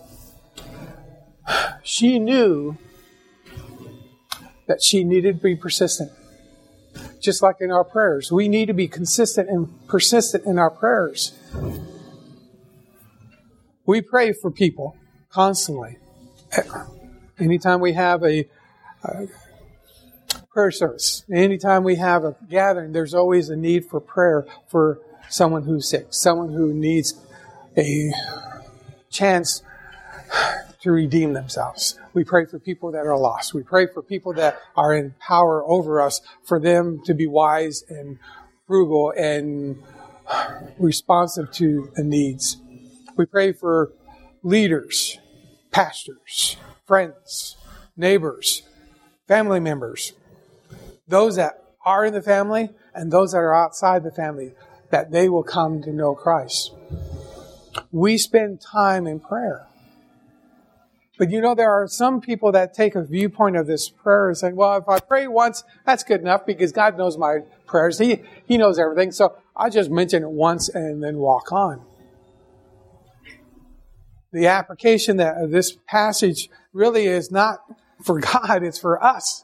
she 1.83 2.19
knew 2.19 2.77
that 4.67 4.83
she 4.83 5.03
needed 5.03 5.37
to 5.37 5.43
be 5.43 5.55
persistent. 5.55 6.11
Just 7.19 7.41
like 7.41 7.57
in 7.59 7.71
our 7.71 7.83
prayers, 7.83 8.31
we 8.31 8.47
need 8.47 8.67
to 8.67 8.73
be 8.73 8.87
consistent 8.87 9.49
and 9.49 9.87
persistent 9.87 10.45
in 10.45 10.57
our 10.57 10.69
prayers. 10.69 11.37
We 13.85 14.01
pray 14.01 14.33
for 14.33 14.51
people 14.51 14.95
constantly. 15.29 15.97
Anytime 17.39 17.79
we 17.79 17.93
have 17.93 18.23
a, 18.23 18.45
a 19.03 19.27
prayer 20.51 20.71
service, 20.71 21.25
anytime 21.31 21.83
we 21.83 21.95
have 21.95 22.23
a 22.23 22.35
gathering, 22.47 22.91
there's 22.91 23.13
always 23.13 23.49
a 23.49 23.55
need 23.55 23.85
for 23.85 23.99
prayer 23.99 24.45
for 24.67 24.99
someone 25.29 25.63
who's 25.63 25.89
sick, 25.89 26.07
someone 26.09 26.49
who 26.53 26.73
needs 26.73 27.13
a 27.77 28.11
chance 29.09 29.63
to 30.81 30.91
redeem 30.91 31.33
themselves. 31.33 31.99
We 32.13 32.23
pray 32.23 32.45
for 32.45 32.59
people 32.59 32.91
that 32.91 33.05
are 33.05 33.17
lost. 33.17 33.53
We 33.53 33.63
pray 33.63 33.87
for 33.87 34.01
people 34.01 34.33
that 34.33 34.59
are 34.75 34.93
in 34.93 35.15
power 35.19 35.63
over 35.65 36.01
us, 36.01 36.21
for 36.43 36.59
them 36.59 37.01
to 37.05 37.13
be 37.13 37.27
wise 37.27 37.83
and 37.89 38.17
frugal 38.65 39.11
and 39.17 39.81
responsive 40.77 41.51
to 41.53 41.91
the 41.95 42.03
needs. 42.03 42.57
We 43.17 43.25
pray 43.25 43.51
for 43.51 43.91
leaders, 44.43 45.19
pastors, 45.71 46.55
friends, 46.85 47.57
neighbors, 47.97 48.63
family 49.27 49.59
members, 49.59 50.13
those 51.07 51.35
that 51.35 51.63
are 51.85 52.05
in 52.05 52.13
the 52.13 52.21
family 52.21 52.69
and 52.93 53.11
those 53.11 53.31
that 53.31 53.39
are 53.39 53.55
outside 53.55 54.03
the 54.03 54.11
family, 54.11 54.53
that 54.91 55.11
they 55.11 55.29
will 55.29 55.43
come 55.43 55.81
to 55.83 55.91
know 55.91 56.15
Christ. 56.15 56.73
We 57.91 58.17
spend 58.17 58.61
time 58.61 59.07
in 59.07 59.19
prayer. 59.19 59.67
But 61.17 61.31
you 61.31 61.41
know, 61.41 61.53
there 61.53 61.69
are 61.69 61.85
some 61.87 62.21
people 62.21 62.53
that 62.53 62.73
take 62.73 62.95
a 62.95 63.03
viewpoint 63.03 63.57
of 63.57 63.67
this 63.67 63.89
prayer 63.89 64.29
and 64.29 64.37
say, 64.37 64.53
well, 64.53 64.77
if 64.77 64.87
I 64.87 64.99
pray 64.99 65.27
once, 65.27 65.65
that's 65.85 66.03
good 66.03 66.21
enough 66.21 66.45
because 66.45 66.71
God 66.71 66.97
knows 66.97 67.17
my 67.17 67.39
prayers. 67.67 67.99
He, 67.99 68.21
he 68.45 68.57
knows 68.57 68.79
everything. 68.79 69.11
So 69.11 69.35
I 69.55 69.69
just 69.69 69.91
mention 69.91 70.23
it 70.23 70.29
once 70.29 70.69
and 70.69 71.03
then 71.03 71.17
walk 71.17 71.51
on. 71.51 71.81
The 74.31 74.47
application 74.47 75.17
that 75.17 75.35
of 75.37 75.51
this 75.51 75.77
passage 75.87 76.49
really 76.71 77.05
is 77.05 77.31
not 77.31 77.59
for 78.01 78.19
God, 78.19 78.63
it's 78.63 78.79
for 78.79 79.03
us. 79.03 79.43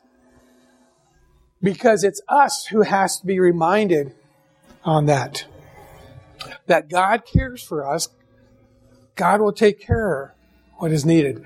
Because 1.61 2.05
it's 2.05 2.21
us 2.29 2.67
who 2.67 2.83
has 2.83 3.19
to 3.19 3.25
be 3.25 3.39
reminded 3.39 4.15
on 4.85 5.07
that. 5.07 5.45
That 6.67 6.89
God 6.89 7.23
cares 7.25 7.61
for 7.61 7.85
us. 7.85 8.07
God 9.15 9.41
will 9.41 9.53
take 9.53 9.79
care 9.79 10.21
of 10.21 10.29
what 10.77 10.91
is 10.91 11.05
needed. 11.05 11.43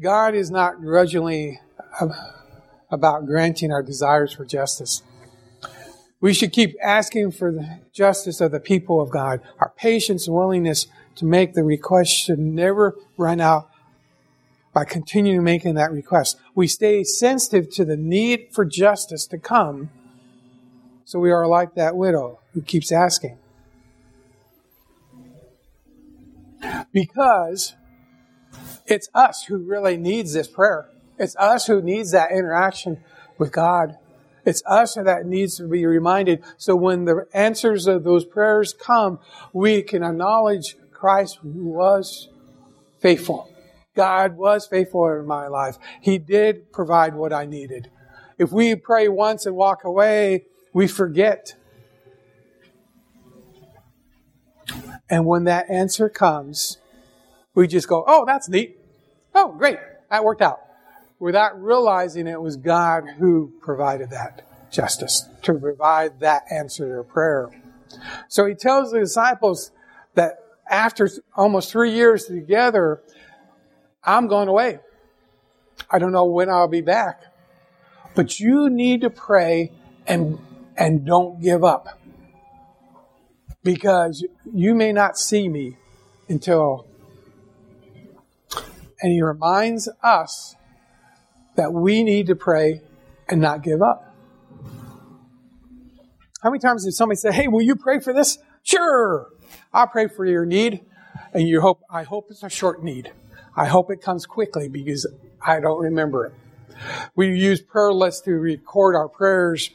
God 0.00 0.34
is 0.34 0.50
not 0.50 0.80
grudgingly 0.80 1.60
about 2.90 3.26
granting 3.26 3.72
our 3.72 3.82
desires 3.82 4.32
for 4.32 4.44
justice. 4.44 5.02
We 6.20 6.34
should 6.34 6.52
keep 6.52 6.76
asking 6.82 7.32
for 7.32 7.50
the 7.50 7.80
justice 7.92 8.40
of 8.40 8.52
the 8.52 8.60
people 8.60 9.00
of 9.00 9.10
God. 9.10 9.40
Our 9.58 9.72
patience 9.76 10.26
and 10.28 10.36
willingness 10.36 10.86
to 11.16 11.24
make 11.24 11.54
the 11.54 11.64
request 11.64 12.12
should 12.12 12.38
never 12.38 12.96
run 13.16 13.40
out 13.40 13.68
by 14.72 14.84
continuing 14.84 15.44
making 15.44 15.74
that 15.74 15.92
request. 15.92 16.38
We 16.54 16.66
stay 16.66 17.04
sensitive 17.04 17.70
to 17.70 17.84
the 17.84 17.96
need 17.96 18.48
for 18.52 18.64
justice 18.64 19.26
to 19.26 19.38
come, 19.38 19.90
so 21.04 21.18
we 21.18 21.30
are 21.30 21.46
like 21.46 21.74
that 21.74 21.96
widow 21.96 22.40
who 22.54 22.62
keeps 22.62 22.92
asking. 22.92 23.38
because 26.92 27.74
it's 28.86 29.08
us 29.14 29.44
who 29.44 29.58
really 29.58 29.96
needs 29.96 30.32
this 30.32 30.48
prayer. 30.48 30.88
It's 31.18 31.36
us 31.36 31.66
who 31.66 31.82
needs 31.82 32.12
that 32.12 32.30
interaction 32.30 33.02
with 33.38 33.52
God. 33.52 33.98
It's 34.44 34.62
us 34.66 34.94
that 34.94 35.26
needs 35.26 35.56
to 35.56 35.68
be 35.68 35.86
reminded. 35.86 36.42
So 36.56 36.74
when 36.74 37.04
the 37.04 37.26
answers 37.32 37.86
of 37.86 38.04
those 38.04 38.24
prayers 38.24 38.74
come, 38.74 39.20
we 39.52 39.82
can 39.82 40.02
acknowledge 40.02 40.76
Christ 40.92 41.38
was 41.44 42.28
faithful. 43.00 43.48
God 43.94 44.36
was 44.36 44.66
faithful 44.66 45.08
in 45.12 45.26
my 45.26 45.48
life. 45.48 45.78
He 46.00 46.18
did 46.18 46.72
provide 46.72 47.14
what 47.14 47.32
I 47.32 47.44
needed. 47.44 47.90
If 48.38 48.50
we 48.50 48.74
pray 48.74 49.08
once 49.08 49.46
and 49.46 49.54
walk 49.54 49.84
away, 49.84 50.46
we 50.72 50.88
forget. 50.88 51.54
And 55.10 55.26
when 55.26 55.44
that 55.44 55.68
answer 55.68 56.08
comes, 56.08 56.78
we 57.54 57.66
just 57.66 57.88
go, 57.88 58.04
oh, 58.06 58.24
that's 58.26 58.48
neat. 58.48 58.78
Oh, 59.34 59.52
great. 59.52 59.78
That 60.10 60.24
worked 60.24 60.42
out. 60.42 60.60
Without 61.18 61.62
realizing 61.62 62.26
it 62.26 62.40
was 62.40 62.56
God 62.56 63.04
who 63.18 63.52
provided 63.60 64.10
that 64.10 64.46
justice 64.70 65.28
to 65.42 65.54
provide 65.54 66.20
that 66.20 66.44
answer 66.50 66.96
to 66.96 67.04
prayer. 67.04 67.50
So 68.28 68.46
he 68.46 68.54
tells 68.54 68.90
the 68.90 69.00
disciples 69.00 69.70
that 70.14 70.38
after 70.68 71.08
almost 71.36 71.70
three 71.70 71.92
years 71.92 72.24
together, 72.24 73.02
I'm 74.02 74.26
going 74.26 74.48
away. 74.48 74.80
I 75.90 75.98
don't 75.98 76.12
know 76.12 76.24
when 76.24 76.48
I'll 76.48 76.68
be 76.68 76.80
back. 76.80 77.22
But 78.14 78.40
you 78.40 78.70
need 78.70 79.02
to 79.02 79.10
pray 79.10 79.72
and, 80.06 80.38
and 80.76 81.04
don't 81.04 81.40
give 81.40 81.64
up. 81.64 82.00
Because 83.62 84.26
you 84.52 84.74
may 84.74 84.92
not 84.92 85.16
see 85.16 85.48
me 85.48 85.76
until 86.28 86.86
and 89.02 89.12
he 89.12 89.20
reminds 89.20 89.88
us 90.02 90.54
that 91.56 91.72
we 91.72 92.04
need 92.04 92.28
to 92.28 92.36
pray 92.36 92.80
and 93.28 93.40
not 93.40 93.62
give 93.62 93.82
up. 93.82 94.14
How 96.42 96.50
many 96.50 96.60
times 96.60 96.84
did 96.84 96.92
somebody 96.92 97.16
say, 97.16 97.32
Hey, 97.32 97.48
will 97.48 97.62
you 97.62 97.76
pray 97.76 98.00
for 98.00 98.12
this? 98.12 98.38
Sure. 98.62 99.28
I'll 99.72 99.88
pray 99.88 100.08
for 100.08 100.24
your 100.24 100.46
need. 100.46 100.84
And 101.34 101.48
you 101.48 101.60
hope, 101.60 101.82
I 101.90 102.04
hope 102.04 102.28
it's 102.30 102.42
a 102.42 102.48
short 102.48 102.82
need. 102.82 103.12
I 103.56 103.66
hope 103.66 103.90
it 103.90 104.00
comes 104.00 104.24
quickly 104.24 104.68
because 104.68 105.06
I 105.44 105.60
don't 105.60 105.80
remember 105.80 106.26
it. 106.26 106.34
We 107.14 107.36
use 107.36 107.60
prayer 107.60 107.92
lists 107.92 108.22
to 108.22 108.32
record 108.32 108.96
our 108.96 109.08
prayers 109.08 109.70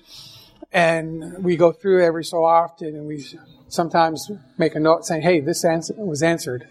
and 0.71 1.43
we 1.43 1.55
go 1.55 1.71
through 1.71 2.03
every 2.03 2.23
so 2.23 2.43
often 2.43 2.95
and 2.95 3.07
we 3.07 3.25
sometimes 3.67 4.29
make 4.57 4.75
a 4.75 4.79
note 4.79 5.05
saying, 5.05 5.21
Hey, 5.21 5.39
this 5.39 5.63
answer 5.63 5.93
was 5.97 6.21
answered. 6.21 6.67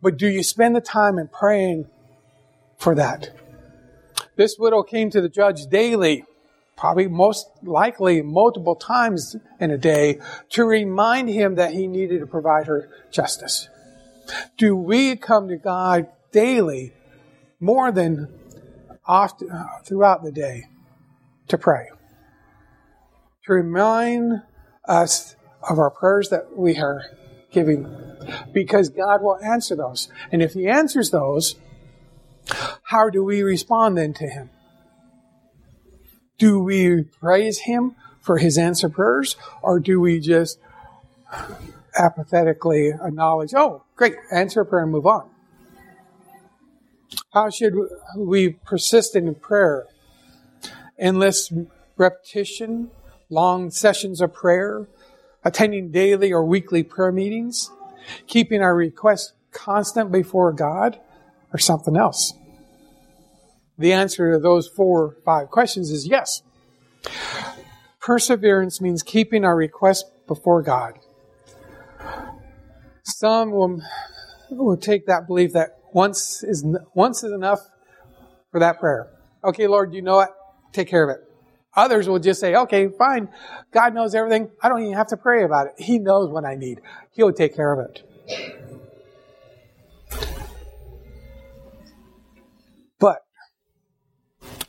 But 0.00 0.16
do 0.16 0.28
you 0.28 0.42
spend 0.42 0.74
the 0.74 0.80
time 0.80 1.18
in 1.18 1.28
praying 1.28 1.88
for 2.78 2.94
that? 2.94 3.34
This 4.36 4.58
widow 4.58 4.82
came 4.82 5.10
to 5.10 5.20
the 5.20 5.28
judge 5.28 5.66
daily, 5.66 6.24
probably 6.76 7.08
most 7.08 7.48
likely 7.62 8.22
multiple 8.22 8.76
times 8.76 9.36
in 9.58 9.70
a 9.70 9.78
day, 9.78 10.18
to 10.50 10.64
remind 10.64 11.28
him 11.28 11.54
that 11.54 11.72
he 11.72 11.86
needed 11.86 12.20
to 12.20 12.26
provide 12.26 12.66
her 12.66 12.90
justice. 13.10 13.68
Do 14.56 14.76
we 14.76 15.16
come 15.16 15.48
to 15.48 15.56
God 15.56 16.08
daily 16.32 16.92
more 17.60 17.90
than 17.90 18.28
often 19.06 19.50
uh, 19.50 19.66
throughout 19.84 20.22
the 20.22 20.32
day 20.32 20.64
to 21.48 21.56
pray? 21.56 21.88
To 23.46 23.52
remind 23.52 24.42
us 24.86 25.36
of 25.62 25.78
our 25.78 25.90
prayers 25.90 26.30
that 26.30 26.56
we 26.56 26.76
are 26.78 27.04
giving 27.52 27.86
because 28.52 28.88
God 28.88 29.22
will 29.22 29.38
answer 29.38 29.76
those. 29.76 30.08
And 30.32 30.42
if 30.42 30.54
He 30.54 30.66
answers 30.66 31.10
those, 31.10 31.54
how 32.82 33.08
do 33.08 33.22
we 33.22 33.42
respond 33.42 33.98
then 33.98 34.14
to 34.14 34.26
Him? 34.26 34.50
Do 36.38 36.60
we 36.60 37.04
praise 37.04 37.60
Him 37.60 37.94
for 38.20 38.38
His 38.38 38.58
answer 38.58 38.88
prayers, 38.88 39.36
or 39.62 39.78
do 39.78 40.00
we 40.00 40.18
just 40.18 40.58
apathetically 41.96 42.88
acknowledge, 42.88 43.54
oh, 43.54 43.84
great, 43.94 44.16
answer 44.32 44.64
prayer 44.64 44.82
and 44.82 44.92
move 44.92 45.06
on? 45.06 45.30
How 47.32 47.50
should 47.50 47.74
we 48.16 48.50
persist 48.50 49.14
in 49.14 49.32
prayer? 49.36 49.86
Endless 50.98 51.52
repetition, 51.96 52.90
long 53.28 53.70
sessions 53.70 54.20
of 54.20 54.32
prayer, 54.32 54.88
attending 55.44 55.90
daily 55.90 56.32
or 56.32 56.44
weekly 56.44 56.82
prayer 56.82 57.12
meetings, 57.12 57.70
keeping 58.26 58.62
our 58.62 58.74
requests 58.74 59.32
constant 59.52 60.12
before 60.12 60.52
God 60.52 61.00
or 61.52 61.58
something 61.58 61.96
else? 61.96 62.32
The 63.78 63.92
answer 63.92 64.32
to 64.32 64.38
those 64.38 64.68
four 64.68 65.02
or 65.02 65.16
five 65.24 65.50
questions 65.50 65.90
is 65.90 66.06
yes. 66.06 66.42
Perseverance 68.00 68.80
means 68.80 69.02
keeping 69.02 69.44
our 69.44 69.56
request 69.56 70.06
before 70.26 70.62
God. 70.62 70.98
Some 73.02 73.50
will, 73.50 73.80
will 74.50 74.76
take 74.76 75.06
that 75.06 75.26
belief 75.26 75.52
that 75.52 75.78
once 75.92 76.42
is, 76.42 76.64
once 76.94 77.22
is 77.22 77.32
enough 77.32 77.60
for 78.50 78.60
that 78.60 78.80
prayer. 78.80 79.10
Okay, 79.44 79.66
Lord, 79.66 79.92
you 79.92 80.02
know 80.02 80.20
it. 80.20 80.30
Take 80.72 80.88
care 80.88 81.08
of 81.08 81.16
it. 81.16 81.25
Others 81.76 82.08
will 82.08 82.18
just 82.18 82.40
say, 82.40 82.54
okay, 82.54 82.88
fine. 82.88 83.28
God 83.70 83.94
knows 83.94 84.14
everything. 84.14 84.50
I 84.62 84.68
don't 84.70 84.80
even 84.80 84.94
have 84.94 85.08
to 85.08 85.16
pray 85.16 85.44
about 85.44 85.66
it. 85.66 85.74
He 85.78 85.98
knows 85.98 86.30
what 86.30 86.44
I 86.44 86.54
need. 86.54 86.80
He'll 87.12 87.32
take 87.32 87.54
care 87.54 87.72
of 87.72 87.90
it. 87.90 88.02
But 92.98 93.18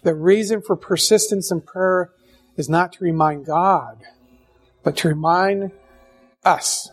the 0.04 0.13
reason 0.13 0.62
for 0.62 0.76
persistence 0.76 1.50
in 1.50 1.62
prayer 1.62 2.12
is 2.58 2.67
not 2.67 2.91
to 2.93 3.04
remind 3.04 3.46
God, 3.46 4.04
but 4.84 4.98
to 4.98 5.08
remind 5.08 5.72
us 6.43 6.91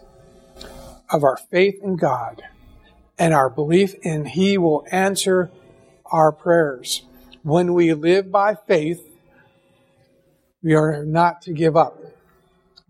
of 1.11 1.25
our 1.25 1.39
faith 1.51 1.75
in 1.83 1.97
God 1.97 2.43
and 3.19 3.35
our 3.35 3.51
belief 3.51 3.95
in 4.03 4.27
He 4.27 4.59
will 4.59 4.85
answer 4.93 5.51
our 6.07 6.31
prayers. 6.31 7.05
When 7.43 7.75
we 7.75 7.93
live 7.95 8.31
by 8.31 8.55
faith, 8.55 9.14
we 10.65 10.75
are 10.75 11.05
not 11.05 11.43
to 11.43 11.53
give 11.53 11.77
up. 11.77 12.01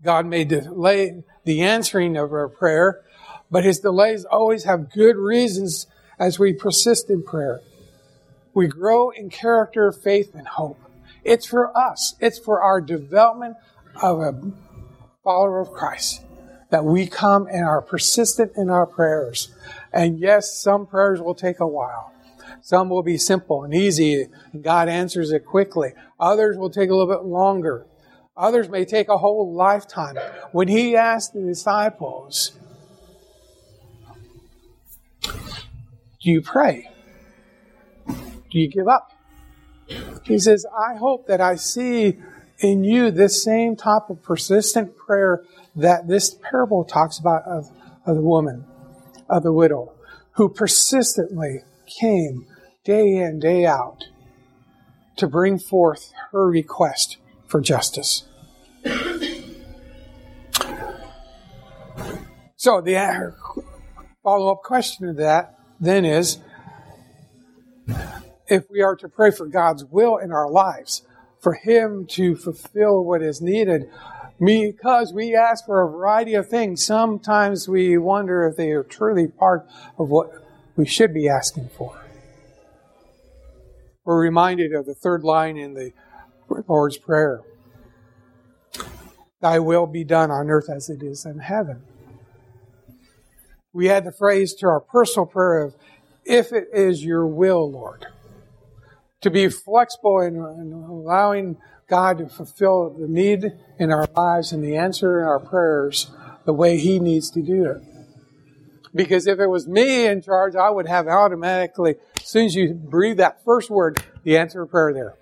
God 0.01 0.25
may 0.25 0.45
delay 0.45 1.23
the 1.43 1.61
answering 1.61 2.15
of 2.15 2.31
our 2.31 2.47
prayer, 2.47 3.01
but 3.51 3.65
his 3.65 3.79
delays 3.81 4.23
always 4.23 4.63
have 4.63 4.91
good 4.91 5.17
reasons 5.17 5.85
as 6.17 6.39
we 6.39 6.53
persist 6.53 7.09
in 7.09 7.21
prayer. 7.21 7.59
We 8.53 8.67
grow 8.67 9.09
in 9.09 9.29
character, 9.29 9.91
faith, 9.91 10.33
and 10.33 10.47
hope. 10.47 10.79
It's 11.25 11.45
for 11.45 11.77
us. 11.77 12.15
It's 12.21 12.39
for 12.39 12.61
our 12.61 12.79
development 12.79 13.57
of 14.01 14.21
a 14.21 14.51
follower 15.23 15.59
of 15.59 15.71
Christ 15.71 16.23
that 16.69 16.85
we 16.85 17.07
come 17.07 17.47
and 17.47 17.65
are 17.65 17.81
persistent 17.81 18.53
in 18.55 18.69
our 18.69 18.85
prayers. 18.85 19.53
And 19.91 20.17
yes, 20.17 20.57
some 20.57 20.85
prayers 20.85 21.21
will 21.21 21.35
take 21.35 21.59
a 21.59 21.67
while. 21.67 22.14
Some 22.65 22.89
will 22.89 23.03
be 23.03 23.19
simple 23.19 23.63
and 23.63 23.75
easy, 23.75 24.25
and 24.51 24.63
God 24.63 24.89
answers 24.89 25.31
it 25.31 25.45
quickly. 25.45 25.93
Others 26.19 26.57
will 26.57 26.71
take 26.71 26.89
a 26.89 26.95
little 26.95 27.13
bit 27.13 27.23
longer. 27.23 27.85
Others 28.35 28.69
may 28.69 28.85
take 28.85 29.07
a 29.07 29.19
whole 29.19 29.53
lifetime. 29.53 30.17
When 30.51 30.67
he 30.67 30.95
asked 30.95 31.33
the 31.33 31.41
disciples, 31.41 32.53
Do 35.21 35.31
you 36.23 36.41
pray? 36.41 36.89
Do 38.07 38.59
you 38.59 38.67
give 38.67 38.87
up? 38.87 39.11
He 40.23 40.39
says, 40.39 40.65
I 40.75 40.95
hope 40.95 41.27
that 41.27 41.39
I 41.39 41.57
see 41.57 42.17
in 42.57 42.83
you 42.83 43.11
this 43.11 43.43
same 43.43 43.75
type 43.75 44.09
of 44.09 44.23
persistent 44.23 44.97
prayer 44.97 45.43
that 45.75 46.07
this 46.07 46.35
parable 46.49 46.83
talks 46.83 47.19
about 47.19 47.43
of, 47.43 47.69
of 48.07 48.15
the 48.15 48.23
woman, 48.23 48.65
of 49.29 49.43
the 49.43 49.53
widow, 49.53 49.93
who 50.31 50.49
persistently 50.49 51.61
came 51.85 52.47
day 52.85 53.17
in, 53.17 53.39
day 53.39 53.65
out 53.65 54.05
to 55.17 55.27
bring 55.27 55.57
forth 55.57 56.13
her 56.31 56.47
request 56.47 57.17
for 57.47 57.59
justice. 57.59 58.23
So 62.55 62.81
the 62.81 63.33
follow 64.23 64.51
up 64.51 64.63
question 64.63 65.07
to 65.07 65.13
that 65.13 65.59
then 65.79 66.05
is 66.05 66.39
if 68.47 68.69
we 68.69 68.81
are 68.81 68.95
to 68.95 69.09
pray 69.09 69.31
for 69.31 69.47
God's 69.47 69.85
will 69.85 70.17
in 70.17 70.31
our 70.31 70.49
lives, 70.49 71.01
for 71.39 71.53
Him 71.53 72.05
to 72.11 72.35
fulfill 72.35 73.03
what 73.03 73.21
is 73.21 73.41
needed, 73.41 73.89
because 74.39 75.13
we 75.13 75.35
ask 75.35 75.65
for 75.65 75.81
a 75.81 75.89
variety 75.89 76.33
of 76.35 76.47
things, 76.47 76.85
sometimes 76.85 77.67
we 77.67 77.97
wonder 77.97 78.47
if 78.47 78.57
they 78.57 78.71
are 78.71 78.83
truly 78.83 79.27
part 79.27 79.67
of 79.97 80.09
what 80.09 80.31
we 80.75 80.85
should 80.85 81.13
be 81.13 81.27
asking 81.27 81.69
for. 81.75 82.04
We're 84.05 84.21
reminded 84.21 84.71
of 84.73 84.85
the 84.85 84.93
third 84.93 85.23
line 85.23 85.57
in 85.57 85.73
the 85.73 85.91
Lord's 86.67 86.97
Prayer 86.97 87.41
Thy 89.41 89.59
will 89.59 89.85
be 89.85 90.03
done 90.03 90.31
on 90.31 90.49
earth 90.49 90.69
as 90.69 90.89
it 90.89 91.03
is 91.03 91.25
in 91.25 91.39
heaven. 91.39 91.83
We 93.73 93.89
add 93.89 94.05
the 94.05 94.11
phrase 94.11 94.53
to 94.55 94.67
our 94.67 94.79
personal 94.79 95.25
prayer 95.25 95.61
of, 95.63 95.75
If 96.23 96.51
it 96.51 96.69
is 96.73 97.03
your 97.03 97.27
will, 97.27 97.69
Lord. 97.69 98.05
To 99.21 99.29
be 99.29 99.49
flexible 99.49 100.21
in, 100.21 100.35
in 100.35 100.71
allowing 100.71 101.57
God 101.87 102.19
to 102.19 102.29
fulfill 102.29 102.95
the 102.97 103.07
need 103.07 103.51
in 103.77 103.91
our 103.91 104.07
lives 104.15 104.51
and 104.51 104.63
the 104.63 104.77
answer 104.77 105.19
in 105.19 105.25
our 105.25 105.39
prayers 105.39 106.11
the 106.45 106.53
way 106.53 106.77
He 106.77 106.99
needs 106.99 107.29
to 107.31 107.41
do 107.41 107.65
it. 107.65 107.94
Because 108.95 109.27
if 109.27 109.39
it 109.39 109.47
was 109.47 109.67
me 109.67 110.07
in 110.07 110.21
charge, 110.21 110.55
I 110.55 110.69
would 110.69 110.87
have 110.87 111.07
automatically, 111.07 111.95
as 112.17 112.27
soon 112.27 112.45
as 112.45 112.55
you 112.55 112.73
breathe 112.73 113.17
that 113.17 113.43
first 113.43 113.69
word, 113.69 114.01
the 114.23 114.37
answer 114.37 114.61
of 114.61 114.71
prayer 114.71 114.93
there. 114.93 115.15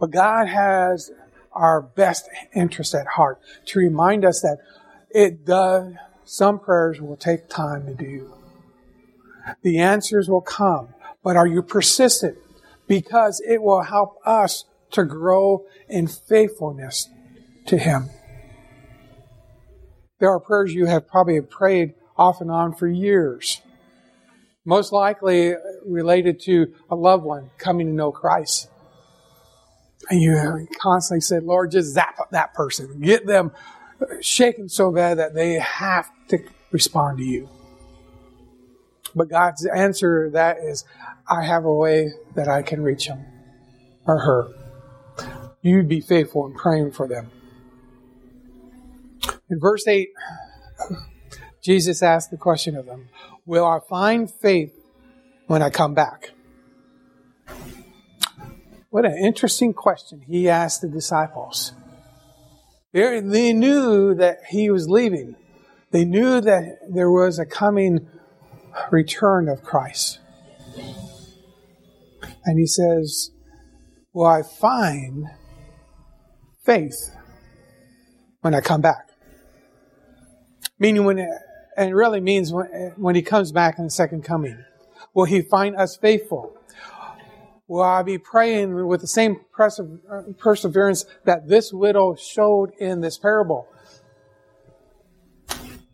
But 0.00 0.10
God 0.10 0.48
has 0.48 1.10
our 1.52 1.82
best 1.82 2.28
interest 2.54 2.94
at 2.94 3.06
heart 3.06 3.40
to 3.66 3.78
remind 3.78 4.24
us 4.24 4.40
that 4.40 4.58
it 5.10 5.44
does, 5.44 5.92
some 6.24 6.58
prayers 6.58 7.00
will 7.00 7.16
take 7.16 7.48
time 7.48 7.86
to 7.86 7.94
do. 7.94 8.32
The 9.62 9.78
answers 9.78 10.28
will 10.28 10.40
come, 10.40 10.88
but 11.22 11.36
are 11.36 11.46
you 11.46 11.62
persistent? 11.62 12.38
Because 12.86 13.42
it 13.46 13.60
will 13.60 13.82
help 13.82 14.18
us 14.24 14.64
to 14.92 15.04
grow 15.04 15.66
in 15.88 16.06
faithfulness 16.06 17.08
to 17.66 17.76
Him. 17.76 18.08
There 20.18 20.30
are 20.30 20.40
prayers 20.40 20.74
you 20.74 20.86
have 20.86 21.08
probably 21.08 21.40
prayed 21.40 21.94
off 22.16 22.40
and 22.40 22.50
on 22.50 22.74
for 22.74 22.88
years. 22.88 23.60
Most 24.64 24.92
likely 24.92 25.54
related 25.86 26.40
to 26.40 26.74
a 26.90 26.96
loved 26.96 27.24
one 27.24 27.50
coming 27.58 27.86
to 27.86 27.92
know 27.92 28.12
Christ. 28.12 28.68
And 30.10 30.20
you 30.20 30.66
constantly 30.80 31.20
said, 31.20 31.44
Lord, 31.44 31.70
just 31.70 31.92
zap 31.92 32.16
that 32.30 32.54
person. 32.54 33.00
Get 33.00 33.26
them 33.26 33.52
shaken 34.20 34.68
so 34.68 34.92
bad 34.92 35.18
that 35.18 35.34
they 35.34 35.54
have 35.54 36.08
to 36.28 36.38
respond 36.70 37.18
to 37.18 37.24
you. 37.24 37.48
But 39.14 39.28
God's 39.30 39.66
answer 39.66 40.26
to 40.26 40.30
that 40.32 40.58
is, 40.58 40.84
I 41.28 41.44
have 41.44 41.64
a 41.64 41.72
way 41.72 42.12
that 42.34 42.48
I 42.48 42.62
can 42.62 42.82
reach 42.82 43.06
him 43.06 43.24
or 44.06 44.18
her. 44.18 44.48
You'd 45.62 45.88
be 45.88 46.00
faithful 46.00 46.46
in 46.46 46.54
praying 46.54 46.92
for 46.92 47.08
them. 47.08 47.30
In 49.50 49.58
verse 49.58 49.86
8, 49.86 50.08
Jesus 51.62 52.02
asked 52.02 52.30
the 52.30 52.36
question 52.36 52.76
of 52.76 52.86
them 52.86 53.08
Will 53.46 53.64
I 53.64 53.78
find 53.88 54.30
faith 54.30 54.74
when 55.46 55.62
I 55.62 55.70
come 55.70 55.94
back? 55.94 56.30
What 58.90 59.04
an 59.04 59.16
interesting 59.18 59.74
question 59.74 60.22
he 60.26 60.48
asked 60.48 60.80
the 60.80 60.88
disciples. 60.88 61.72
They 62.92 63.52
knew 63.52 64.14
that 64.14 64.38
he 64.48 64.70
was 64.70 64.88
leaving. 64.88 65.36
They 65.90 66.04
knew 66.04 66.40
that 66.40 66.78
there 66.90 67.10
was 67.10 67.38
a 67.38 67.46
coming 67.46 68.08
return 68.90 69.48
of 69.48 69.62
Christ. 69.62 70.20
And 72.44 72.58
he 72.58 72.66
says, 72.66 73.30
Will 74.12 74.26
I 74.26 74.42
find 74.42 75.26
faith 76.64 77.14
when 78.40 78.54
I 78.54 78.60
come 78.60 78.80
back? 78.80 79.07
Meaning, 80.78 81.04
when 81.04 81.28
and 81.76 81.94
really 81.94 82.20
means 82.20 82.52
when, 82.52 82.92
when 82.96 83.14
he 83.14 83.22
comes 83.22 83.52
back 83.52 83.78
in 83.78 83.84
the 83.84 83.90
second 83.90 84.24
coming. 84.24 84.64
Will 85.14 85.26
he 85.26 85.42
find 85.42 85.76
us 85.76 85.96
faithful? 85.96 86.56
Will 87.68 87.82
I 87.82 88.02
be 88.02 88.18
praying 88.18 88.86
with 88.86 89.00
the 89.00 89.06
same 89.06 89.40
perseverance 90.38 91.04
that 91.24 91.48
this 91.48 91.72
widow 91.72 92.16
showed 92.16 92.72
in 92.78 93.00
this 93.00 93.18
parable? 93.18 93.68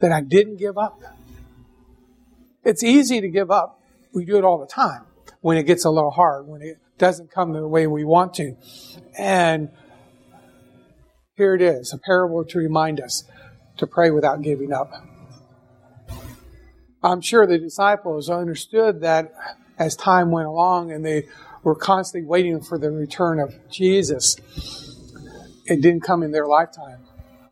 That 0.01 0.13
I 0.13 0.21
didn't 0.21 0.57
give 0.57 0.79
up. 0.79 1.01
It's 2.65 2.83
easy 2.83 3.21
to 3.21 3.29
give 3.29 3.51
up. 3.51 3.81
We 4.13 4.25
do 4.25 4.39
it 4.39 4.45
all 4.45 4.59
the 4.59 4.67
time 4.67 5.05
when 5.41 5.59
it 5.59 5.65
gets 5.65 5.85
a 5.85 5.91
little 5.91 6.13
hard, 6.13 6.47
when 6.47 6.63
it 6.63 6.79
doesn't 6.97 7.31
come 7.31 7.53
the 7.53 7.67
way 7.67 7.87
we 7.87 8.05
want 8.05 8.35
to. 8.35 8.57
And 9.19 9.71
here 11.37 11.55
it 11.55 11.61
is, 11.61 11.93
a 11.93 11.99
parable 11.99 12.45
to 12.45 12.59
remind 12.59 13.01
us 13.01 13.25
to 13.77 13.87
pray 13.87 14.11
without 14.11 14.43
giving 14.43 14.73
up. 14.73 14.93
I'm 17.03 17.21
sure 17.21 17.47
the 17.47 17.59
disciples 17.59 18.31
understood 18.31 19.03
that 19.03 19.33
as 19.79 19.95
time 19.97 20.31
went 20.31 20.47
along 20.47 20.93
and 20.93 21.05
they 21.05 21.27
were 21.63 21.75
constantly 21.75 22.27
waiting 22.27 22.61
for 22.61 22.79
the 22.79 22.91
return 22.91 23.41
of 23.41 23.55
Jesus. 23.71 24.37
It 25.67 25.81
didn't 25.81 26.03
come 26.03 26.23
in 26.23 26.31
their 26.31 26.47
lifetime. 26.47 27.01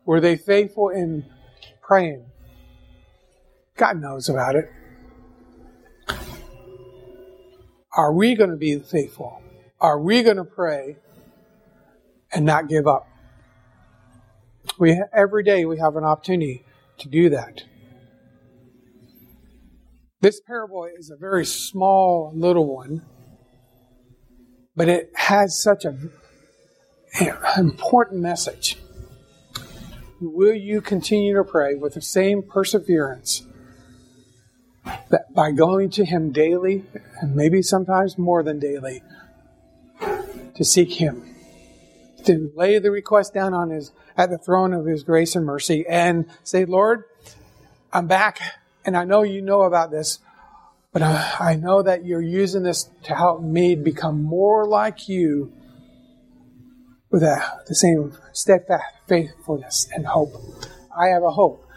Were 0.05 0.19
they 0.19 0.37
faithful 0.37 0.89
in 0.89 1.25
praying? 1.81 2.25
God 3.75 3.99
knows 3.99 4.29
about 4.29 4.55
it. 4.55 4.71
Are 7.95 8.13
we 8.13 8.35
going 8.35 8.49
to 8.49 8.55
be 8.55 8.79
faithful? 8.79 9.41
Are 9.79 9.99
we 9.99 10.23
going 10.23 10.37
to 10.37 10.43
pray 10.43 10.97
and 12.31 12.45
not 12.45 12.67
give 12.67 12.87
up? 12.87 13.07
We 14.79 15.01
every 15.13 15.43
day 15.43 15.65
we 15.65 15.77
have 15.79 15.95
an 15.95 16.03
opportunity 16.03 16.63
to 16.99 17.09
do 17.09 17.29
that. 17.29 17.63
This 20.21 20.39
parable 20.39 20.87
is 20.97 21.09
a 21.09 21.17
very 21.17 21.45
small 21.45 22.31
little 22.33 22.73
one, 22.73 23.05
but 24.75 24.87
it 24.89 25.11
has 25.15 25.61
such 25.61 25.85
a 25.85 25.97
important 27.57 28.21
message. 28.21 28.77
Will 30.19 30.55
you 30.55 30.81
continue 30.81 31.35
to 31.35 31.43
pray 31.43 31.75
with 31.75 31.93
the 31.93 32.01
same 32.01 32.41
perseverance 32.41 33.45
that 35.09 35.33
by 35.35 35.51
going 35.51 35.89
to 35.91 36.05
Him 36.05 36.31
daily, 36.31 36.85
and 37.21 37.35
maybe 37.35 37.61
sometimes 37.61 38.17
more 38.17 38.41
than 38.41 38.59
daily, 38.59 39.03
to 40.55 40.63
seek 40.63 40.93
Him, 40.93 41.35
to 42.25 42.51
lay 42.55 42.79
the 42.79 42.91
request 42.91 43.33
down 43.33 43.53
on 43.53 43.69
His 43.69 43.91
at 44.17 44.29
the 44.29 44.37
throne 44.37 44.73
of 44.73 44.85
His 44.85 45.03
grace 45.03 45.35
and 45.35 45.45
mercy, 45.45 45.85
and 45.87 46.25
say, 46.43 46.65
Lord, 46.65 47.03
I'm 47.91 48.07
back, 48.07 48.39
and 48.85 48.95
I 48.97 49.03
know 49.05 49.23
you 49.23 49.41
know 49.41 49.63
about 49.63 49.91
this, 49.91 50.19
but 50.91 51.01
I, 51.01 51.55
know 51.55 51.81
that 51.81 52.05
you're 52.05 52.21
using 52.21 52.63
this 52.63 52.89
to 53.03 53.15
help 53.15 53.41
me 53.41 53.75
become 53.75 54.23
more 54.23 54.65
like 54.67 55.09
you 55.09 55.51
with 57.09 57.21
the 57.21 57.75
same 57.75 58.15
steadfast 58.31 58.83
faithfulness 59.07 59.87
and 59.93 60.05
hope. 60.05 60.33
I 60.95 61.07
have 61.07 61.23
a 61.23 61.31
hope 61.31 61.67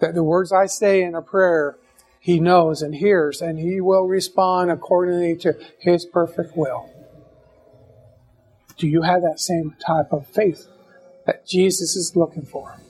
that 0.00 0.14
the 0.14 0.22
words 0.22 0.52
I 0.52 0.66
say 0.66 1.02
in 1.02 1.14
a 1.14 1.22
prayer 1.22 1.76
he 2.20 2.38
knows 2.38 2.82
and 2.82 2.94
hears, 2.94 3.40
and 3.40 3.58
He 3.58 3.80
will 3.80 4.06
respond 4.06 4.70
accordingly 4.70 5.36
to 5.36 5.56
His 5.78 6.04
perfect 6.04 6.54
will. 6.54 6.88
Do 8.76 8.86
you 8.86 9.02
have 9.02 9.22
that 9.22 9.40
same 9.40 9.74
type 9.84 10.12
of 10.12 10.26
faith 10.26 10.68
that 11.30 11.46
Jesus 11.46 11.94
is 11.94 12.16
looking 12.16 12.44
for? 12.44 12.80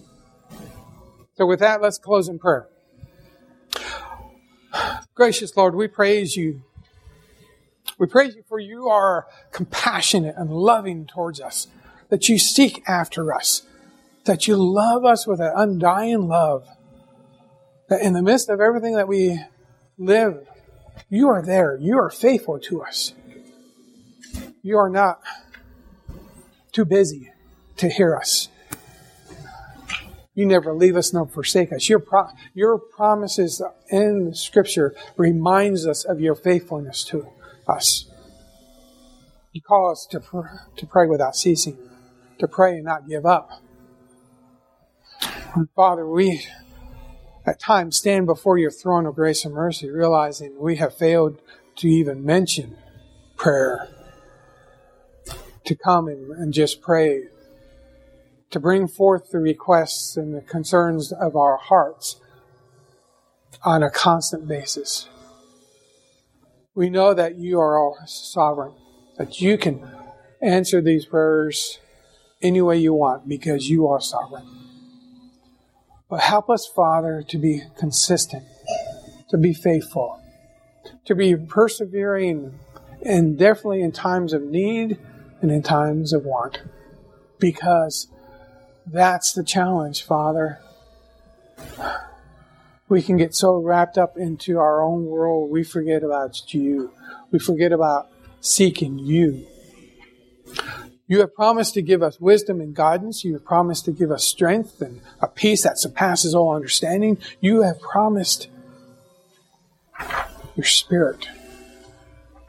So, 1.35 1.45
with 1.45 1.61
that, 1.61 1.83
let's 1.83 1.99
close 1.99 2.27
in 2.27 2.39
prayer. 2.39 2.69
Gracious 5.15 5.55
Lord, 5.55 5.75
we 5.75 5.89
praise 5.89 6.37
you. 6.37 6.63
We 7.99 8.07
praise 8.07 8.35
you 8.35 8.43
for 8.49 8.59
you 8.59 8.89
are 8.89 9.27
compassionate 9.53 10.37
and 10.39 10.51
loving 10.51 11.05
towards 11.05 11.39
us, 11.39 11.67
that 12.09 12.31
you 12.31 12.39
seek 12.39 12.83
after 12.89 13.35
us, 13.35 13.67
that 14.25 14.49
you 14.49 14.57
love 14.57 15.05
us 15.05 15.27
with 15.27 15.41
an 15.41 15.53
undying 15.55 16.27
love 16.27 16.67
that 17.91 18.01
in 18.01 18.15
the 18.15 18.23
midst 18.23 18.49
of 18.49 18.59
everything 18.59 18.95
that 18.95 19.07
we 19.07 19.39
live, 19.99 20.47
you 21.11 21.29
are 21.29 21.43
there. 21.43 21.77
You 21.77 21.99
are 21.99 22.09
faithful 22.09 22.59
to 22.61 22.83
us. 22.83 23.13
You 24.63 24.79
are 24.79 24.89
not 24.89 25.21
too 26.73 26.87
busy 26.87 27.31
to 27.81 27.89
hear 27.89 28.15
us. 28.15 28.49
You 30.35 30.47
never 30.47 30.73
leave 30.73 30.97
us 30.97 31.13
nor 31.13 31.27
forsake 31.27 31.73
us. 31.73 31.89
Your, 31.89 31.99
pro- 31.99 32.29
your 32.55 32.79
promises 32.79 33.63
in 33.91 34.33
Scripture 34.35 34.95
reminds 35.17 35.87
us 35.87 36.05
of 36.05 36.21
your 36.21 36.35
faithfulness 36.35 37.05
to 37.05 37.27
us. 37.67 38.09
You 39.53 39.61
call 39.61 39.91
us 39.91 40.07
to, 40.11 40.21
pr- 40.21 40.47
to 40.77 40.87
pray 40.87 41.07
without 41.07 41.35
ceasing, 41.35 41.77
to 42.39 42.47
pray 42.47 42.77
and 42.77 42.85
not 42.85 43.09
give 43.09 43.27
up. 43.27 43.51
And 45.55 45.69
Father, 45.75 46.07
we 46.07 46.47
at 47.47 47.59
times 47.59 47.97
stand 47.97 48.27
before 48.27 48.59
your 48.59 48.71
throne 48.71 49.07
of 49.07 49.17
grace 49.17 49.45
and 49.45 49.55
mercy, 49.55 49.91
realizing 49.91 50.57
we 50.59 50.77
have 50.77 50.95
failed 50.95 51.41
to 51.77 51.89
even 51.89 52.25
mention 52.25 52.77
prayer, 53.37 53.89
to 55.65 55.75
come 55.75 56.09
and, 56.09 56.31
and 56.33 56.53
just 56.53 56.81
pray, 56.81 57.25
to 58.51 58.61
bring 58.61 58.89
forth 58.89 59.31
the 59.31 59.39
requests 59.39 60.17
and 60.17 60.35
the 60.35 60.41
concerns 60.41 61.13
of 61.13 61.37
our 61.37 61.57
hearts 61.57 62.21
on 63.63 63.83
a 63.83 63.91
constant 63.91 64.49
basis. 64.49 65.09
We 66.75 66.91
know 66.91 67.15
that 67.15 67.37
you 67.37 67.61
are 67.61 67.79
all 67.79 67.99
sovereign, 68.07 68.73
that 69.19 69.41
you 69.41 69.59
can 69.59 69.89
answer 70.41 70.81
these 70.81 71.05
prayers 71.05 71.79
any 72.43 72.63
way 72.63 72.79
you 72.79 72.95
want 72.95 73.29
because 73.29 73.69
you 73.69 73.87
are 73.89 74.01
sovereign. 74.01 74.47
But 76.09 76.21
help 76.21 76.51
us, 76.51 76.67
Father, 76.67 77.23
to 77.29 77.39
be 77.39 77.63
consistent, 77.79 78.45
to 79.29 79.39
be 79.39 79.53
faithful, 79.53 80.21
to 81.05 81.15
be 81.15 81.37
persevering, 81.37 82.59
and 83.03 83.39
definitely 83.39 83.83
in 83.83 83.93
times 83.93 84.33
of 84.33 84.43
need 84.43 84.99
and 85.41 85.51
in 85.51 85.63
times 85.63 86.13
of 86.13 86.25
want. 86.25 86.63
Because 87.39 88.09
that's 88.87 89.33
the 89.33 89.45
challenge, 89.45 90.05
Father. 90.05 90.61
We 92.89 93.03
can 93.03 93.17
get 93.17 93.35
so 93.35 93.57
wrapped 93.57 93.97
up 93.99 94.17
into 94.17 94.59
our 94.59 94.83
own 94.83 95.07
world, 95.07 95.51
we 95.51 95.63
forget 95.63 96.03
about 96.03 96.53
you. 96.53 96.93
We 97.31 97.39
forget 97.39 97.73
about 97.73 98.09
seeking 98.41 98.99
you. 98.99 99.47
You 101.07 101.21
have 101.21 101.35
promised 101.35 101.75
to 101.75 101.83
give 101.83 102.03
us 102.03 102.21
wisdom 102.21 102.61
and 102.61 102.75
guidance. 102.75 103.25
You 103.25 103.33
have 103.35 103.45
promised 103.45 103.85
to 103.87 103.93
give 103.93 104.11
us 104.11 104.25
strength 104.25 104.81
and 104.81 105.01
a 105.21 105.27
peace 105.27 105.65
that 105.65 105.79
surpasses 105.79 106.35
all 106.35 106.55
understanding. 106.55 107.19
You 107.41 107.63
have 107.63 107.81
promised 107.81 108.49
your 110.57 110.65
Spirit 110.65 111.29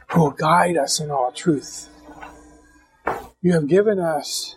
who 0.08 0.20
will 0.20 0.30
guide 0.30 0.76
us 0.76 1.00
in 1.00 1.10
all 1.10 1.32
truth. 1.32 1.88
You 3.40 3.52
have 3.54 3.66
given 3.66 3.98
us 3.98 4.56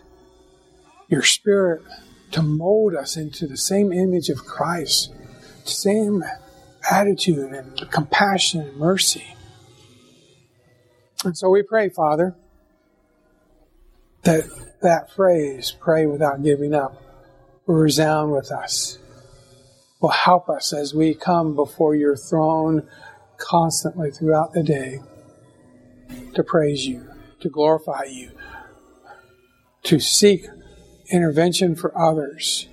your 1.08 1.22
Spirit 1.22 1.82
to 2.32 2.42
mold 2.42 2.94
us 2.94 3.16
into 3.16 3.46
the 3.46 3.56
same 3.56 3.92
image 3.92 4.28
of 4.28 4.44
Christ, 4.44 5.12
same 5.64 6.24
attitude 6.90 7.52
and 7.52 7.90
compassion 7.90 8.60
and 8.60 8.76
mercy. 8.76 9.34
And 11.24 11.36
so 11.36 11.48
we 11.48 11.62
pray, 11.62 11.88
Father 11.88 12.36
that 14.26 14.44
that 14.82 15.10
phrase, 15.12 15.74
pray 15.80 16.04
without 16.04 16.42
giving 16.42 16.74
up, 16.74 17.00
will 17.64 17.76
resound 17.76 18.32
with 18.32 18.50
us, 18.50 18.98
will 20.00 20.10
help 20.10 20.48
us 20.48 20.72
as 20.72 20.92
we 20.92 21.14
come 21.14 21.54
before 21.54 21.94
your 21.94 22.16
throne 22.16 22.86
constantly 23.38 24.10
throughout 24.10 24.52
the 24.52 24.62
day 24.62 25.00
to 26.34 26.42
praise 26.42 26.86
you, 26.86 27.08
to 27.40 27.48
glorify 27.48 28.02
you, 28.04 28.30
to 29.84 30.00
seek 30.00 30.46
intervention 31.10 31.74
for 31.76 31.96
others, 31.98 32.68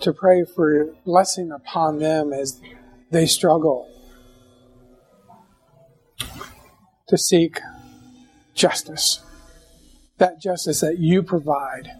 to 0.00 0.12
pray 0.12 0.44
for 0.44 0.94
blessing 1.04 1.50
upon 1.50 1.98
them 1.98 2.32
as 2.32 2.60
they 3.10 3.26
struggle, 3.26 3.88
to 7.08 7.18
seek 7.18 7.60
justice 8.54 9.22
that 10.20 10.38
justice 10.38 10.80
that 10.80 10.98
you 10.98 11.22
provide. 11.22 11.90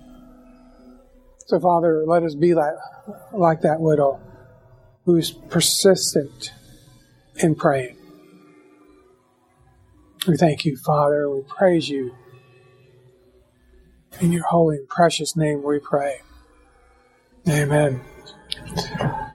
So, 1.46 1.59
Father, 1.59 2.05
let 2.07 2.22
us 2.22 2.37
be 2.37 2.55
like, 2.55 2.74
like 3.33 3.62
that 3.62 3.81
widow 3.81 4.20
who's 5.05 5.33
persistent 5.33 6.53
in 7.37 7.57
praying. 7.57 7.96
We 10.29 10.37
thank 10.37 10.64
you, 10.64 10.76
Father. 10.76 11.29
We 11.29 11.42
praise 11.42 11.88
you. 11.88 12.14
In 14.21 14.33
your 14.33 14.45
holy 14.45 14.77
and 14.77 14.89
precious 14.89 15.35
name 15.35 15.63
we 15.63 15.79
pray. 15.79 16.21
Amen. 17.49 18.03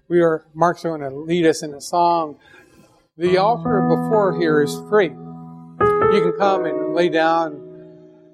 We 0.08 0.21
are, 0.21 0.45
Mark's 0.54 0.84
going 0.84 1.02
to 1.02 1.10
lead 1.10 1.48
us 1.48 1.63
in 1.63 1.74
a 1.74 1.82
song. 1.82 2.38
The 3.17 3.38
altar 3.38 3.82
before 3.89 4.38
here 4.39 4.62
is 4.62 4.80
free. 4.88 5.10
You 5.10 6.21
can 6.21 6.34
come 6.38 6.65
and 6.65 6.93
lay 6.93 7.10
down 7.10 7.65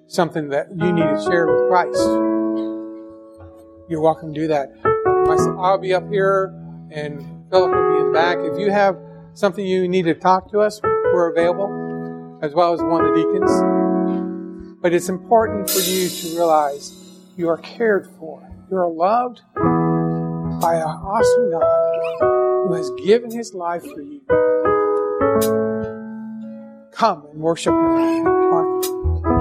something 0.07 0.49
that 0.49 0.71
you 0.71 0.91
need 0.91 1.03
to 1.03 1.21
share 1.23 1.47
with 1.47 1.69
Christ, 1.69 2.01
you're 3.87 4.01
welcome 4.01 4.33
to 4.33 4.39
do 4.41 4.47
that. 4.47 4.71
I'll 5.57 5.77
be 5.77 5.93
up 5.93 6.09
here 6.09 6.53
and 6.91 7.21
Philip 7.49 7.71
will 7.71 7.93
be 7.93 7.99
in 8.01 8.07
the 8.07 8.13
back. 8.13 8.37
If 8.39 8.59
you 8.59 8.71
have 8.71 8.97
something 9.35 9.65
you 9.65 9.87
need 9.87 10.03
to 10.03 10.13
talk 10.13 10.51
to 10.51 10.59
us, 10.59 10.81
we're 10.83 11.31
available, 11.31 12.39
as 12.41 12.53
well 12.53 12.73
as 12.73 12.81
one 12.81 13.05
of 13.05 13.15
the 13.15 13.21
deacons. 13.21 13.80
But 14.81 14.93
it's 14.93 15.09
important 15.09 15.69
for 15.69 15.79
you 15.79 16.09
to 16.09 16.27
realize 16.35 16.91
you 17.37 17.49
are 17.49 17.57
cared 17.57 18.09
for. 18.17 18.49
You 18.71 18.77
are 18.77 18.89
loved 18.89 19.41
by 19.53 20.75
an 20.75 20.87
awesome 20.87 21.51
God 21.51 22.67
who 22.67 22.73
has 22.73 22.89
given 23.05 23.29
his 23.29 23.53
life 23.53 23.83
for 23.83 24.01
you. 24.01 24.21
Come 26.91 27.27
and 27.31 27.39
worship 27.39 27.73
him. 27.73 29.40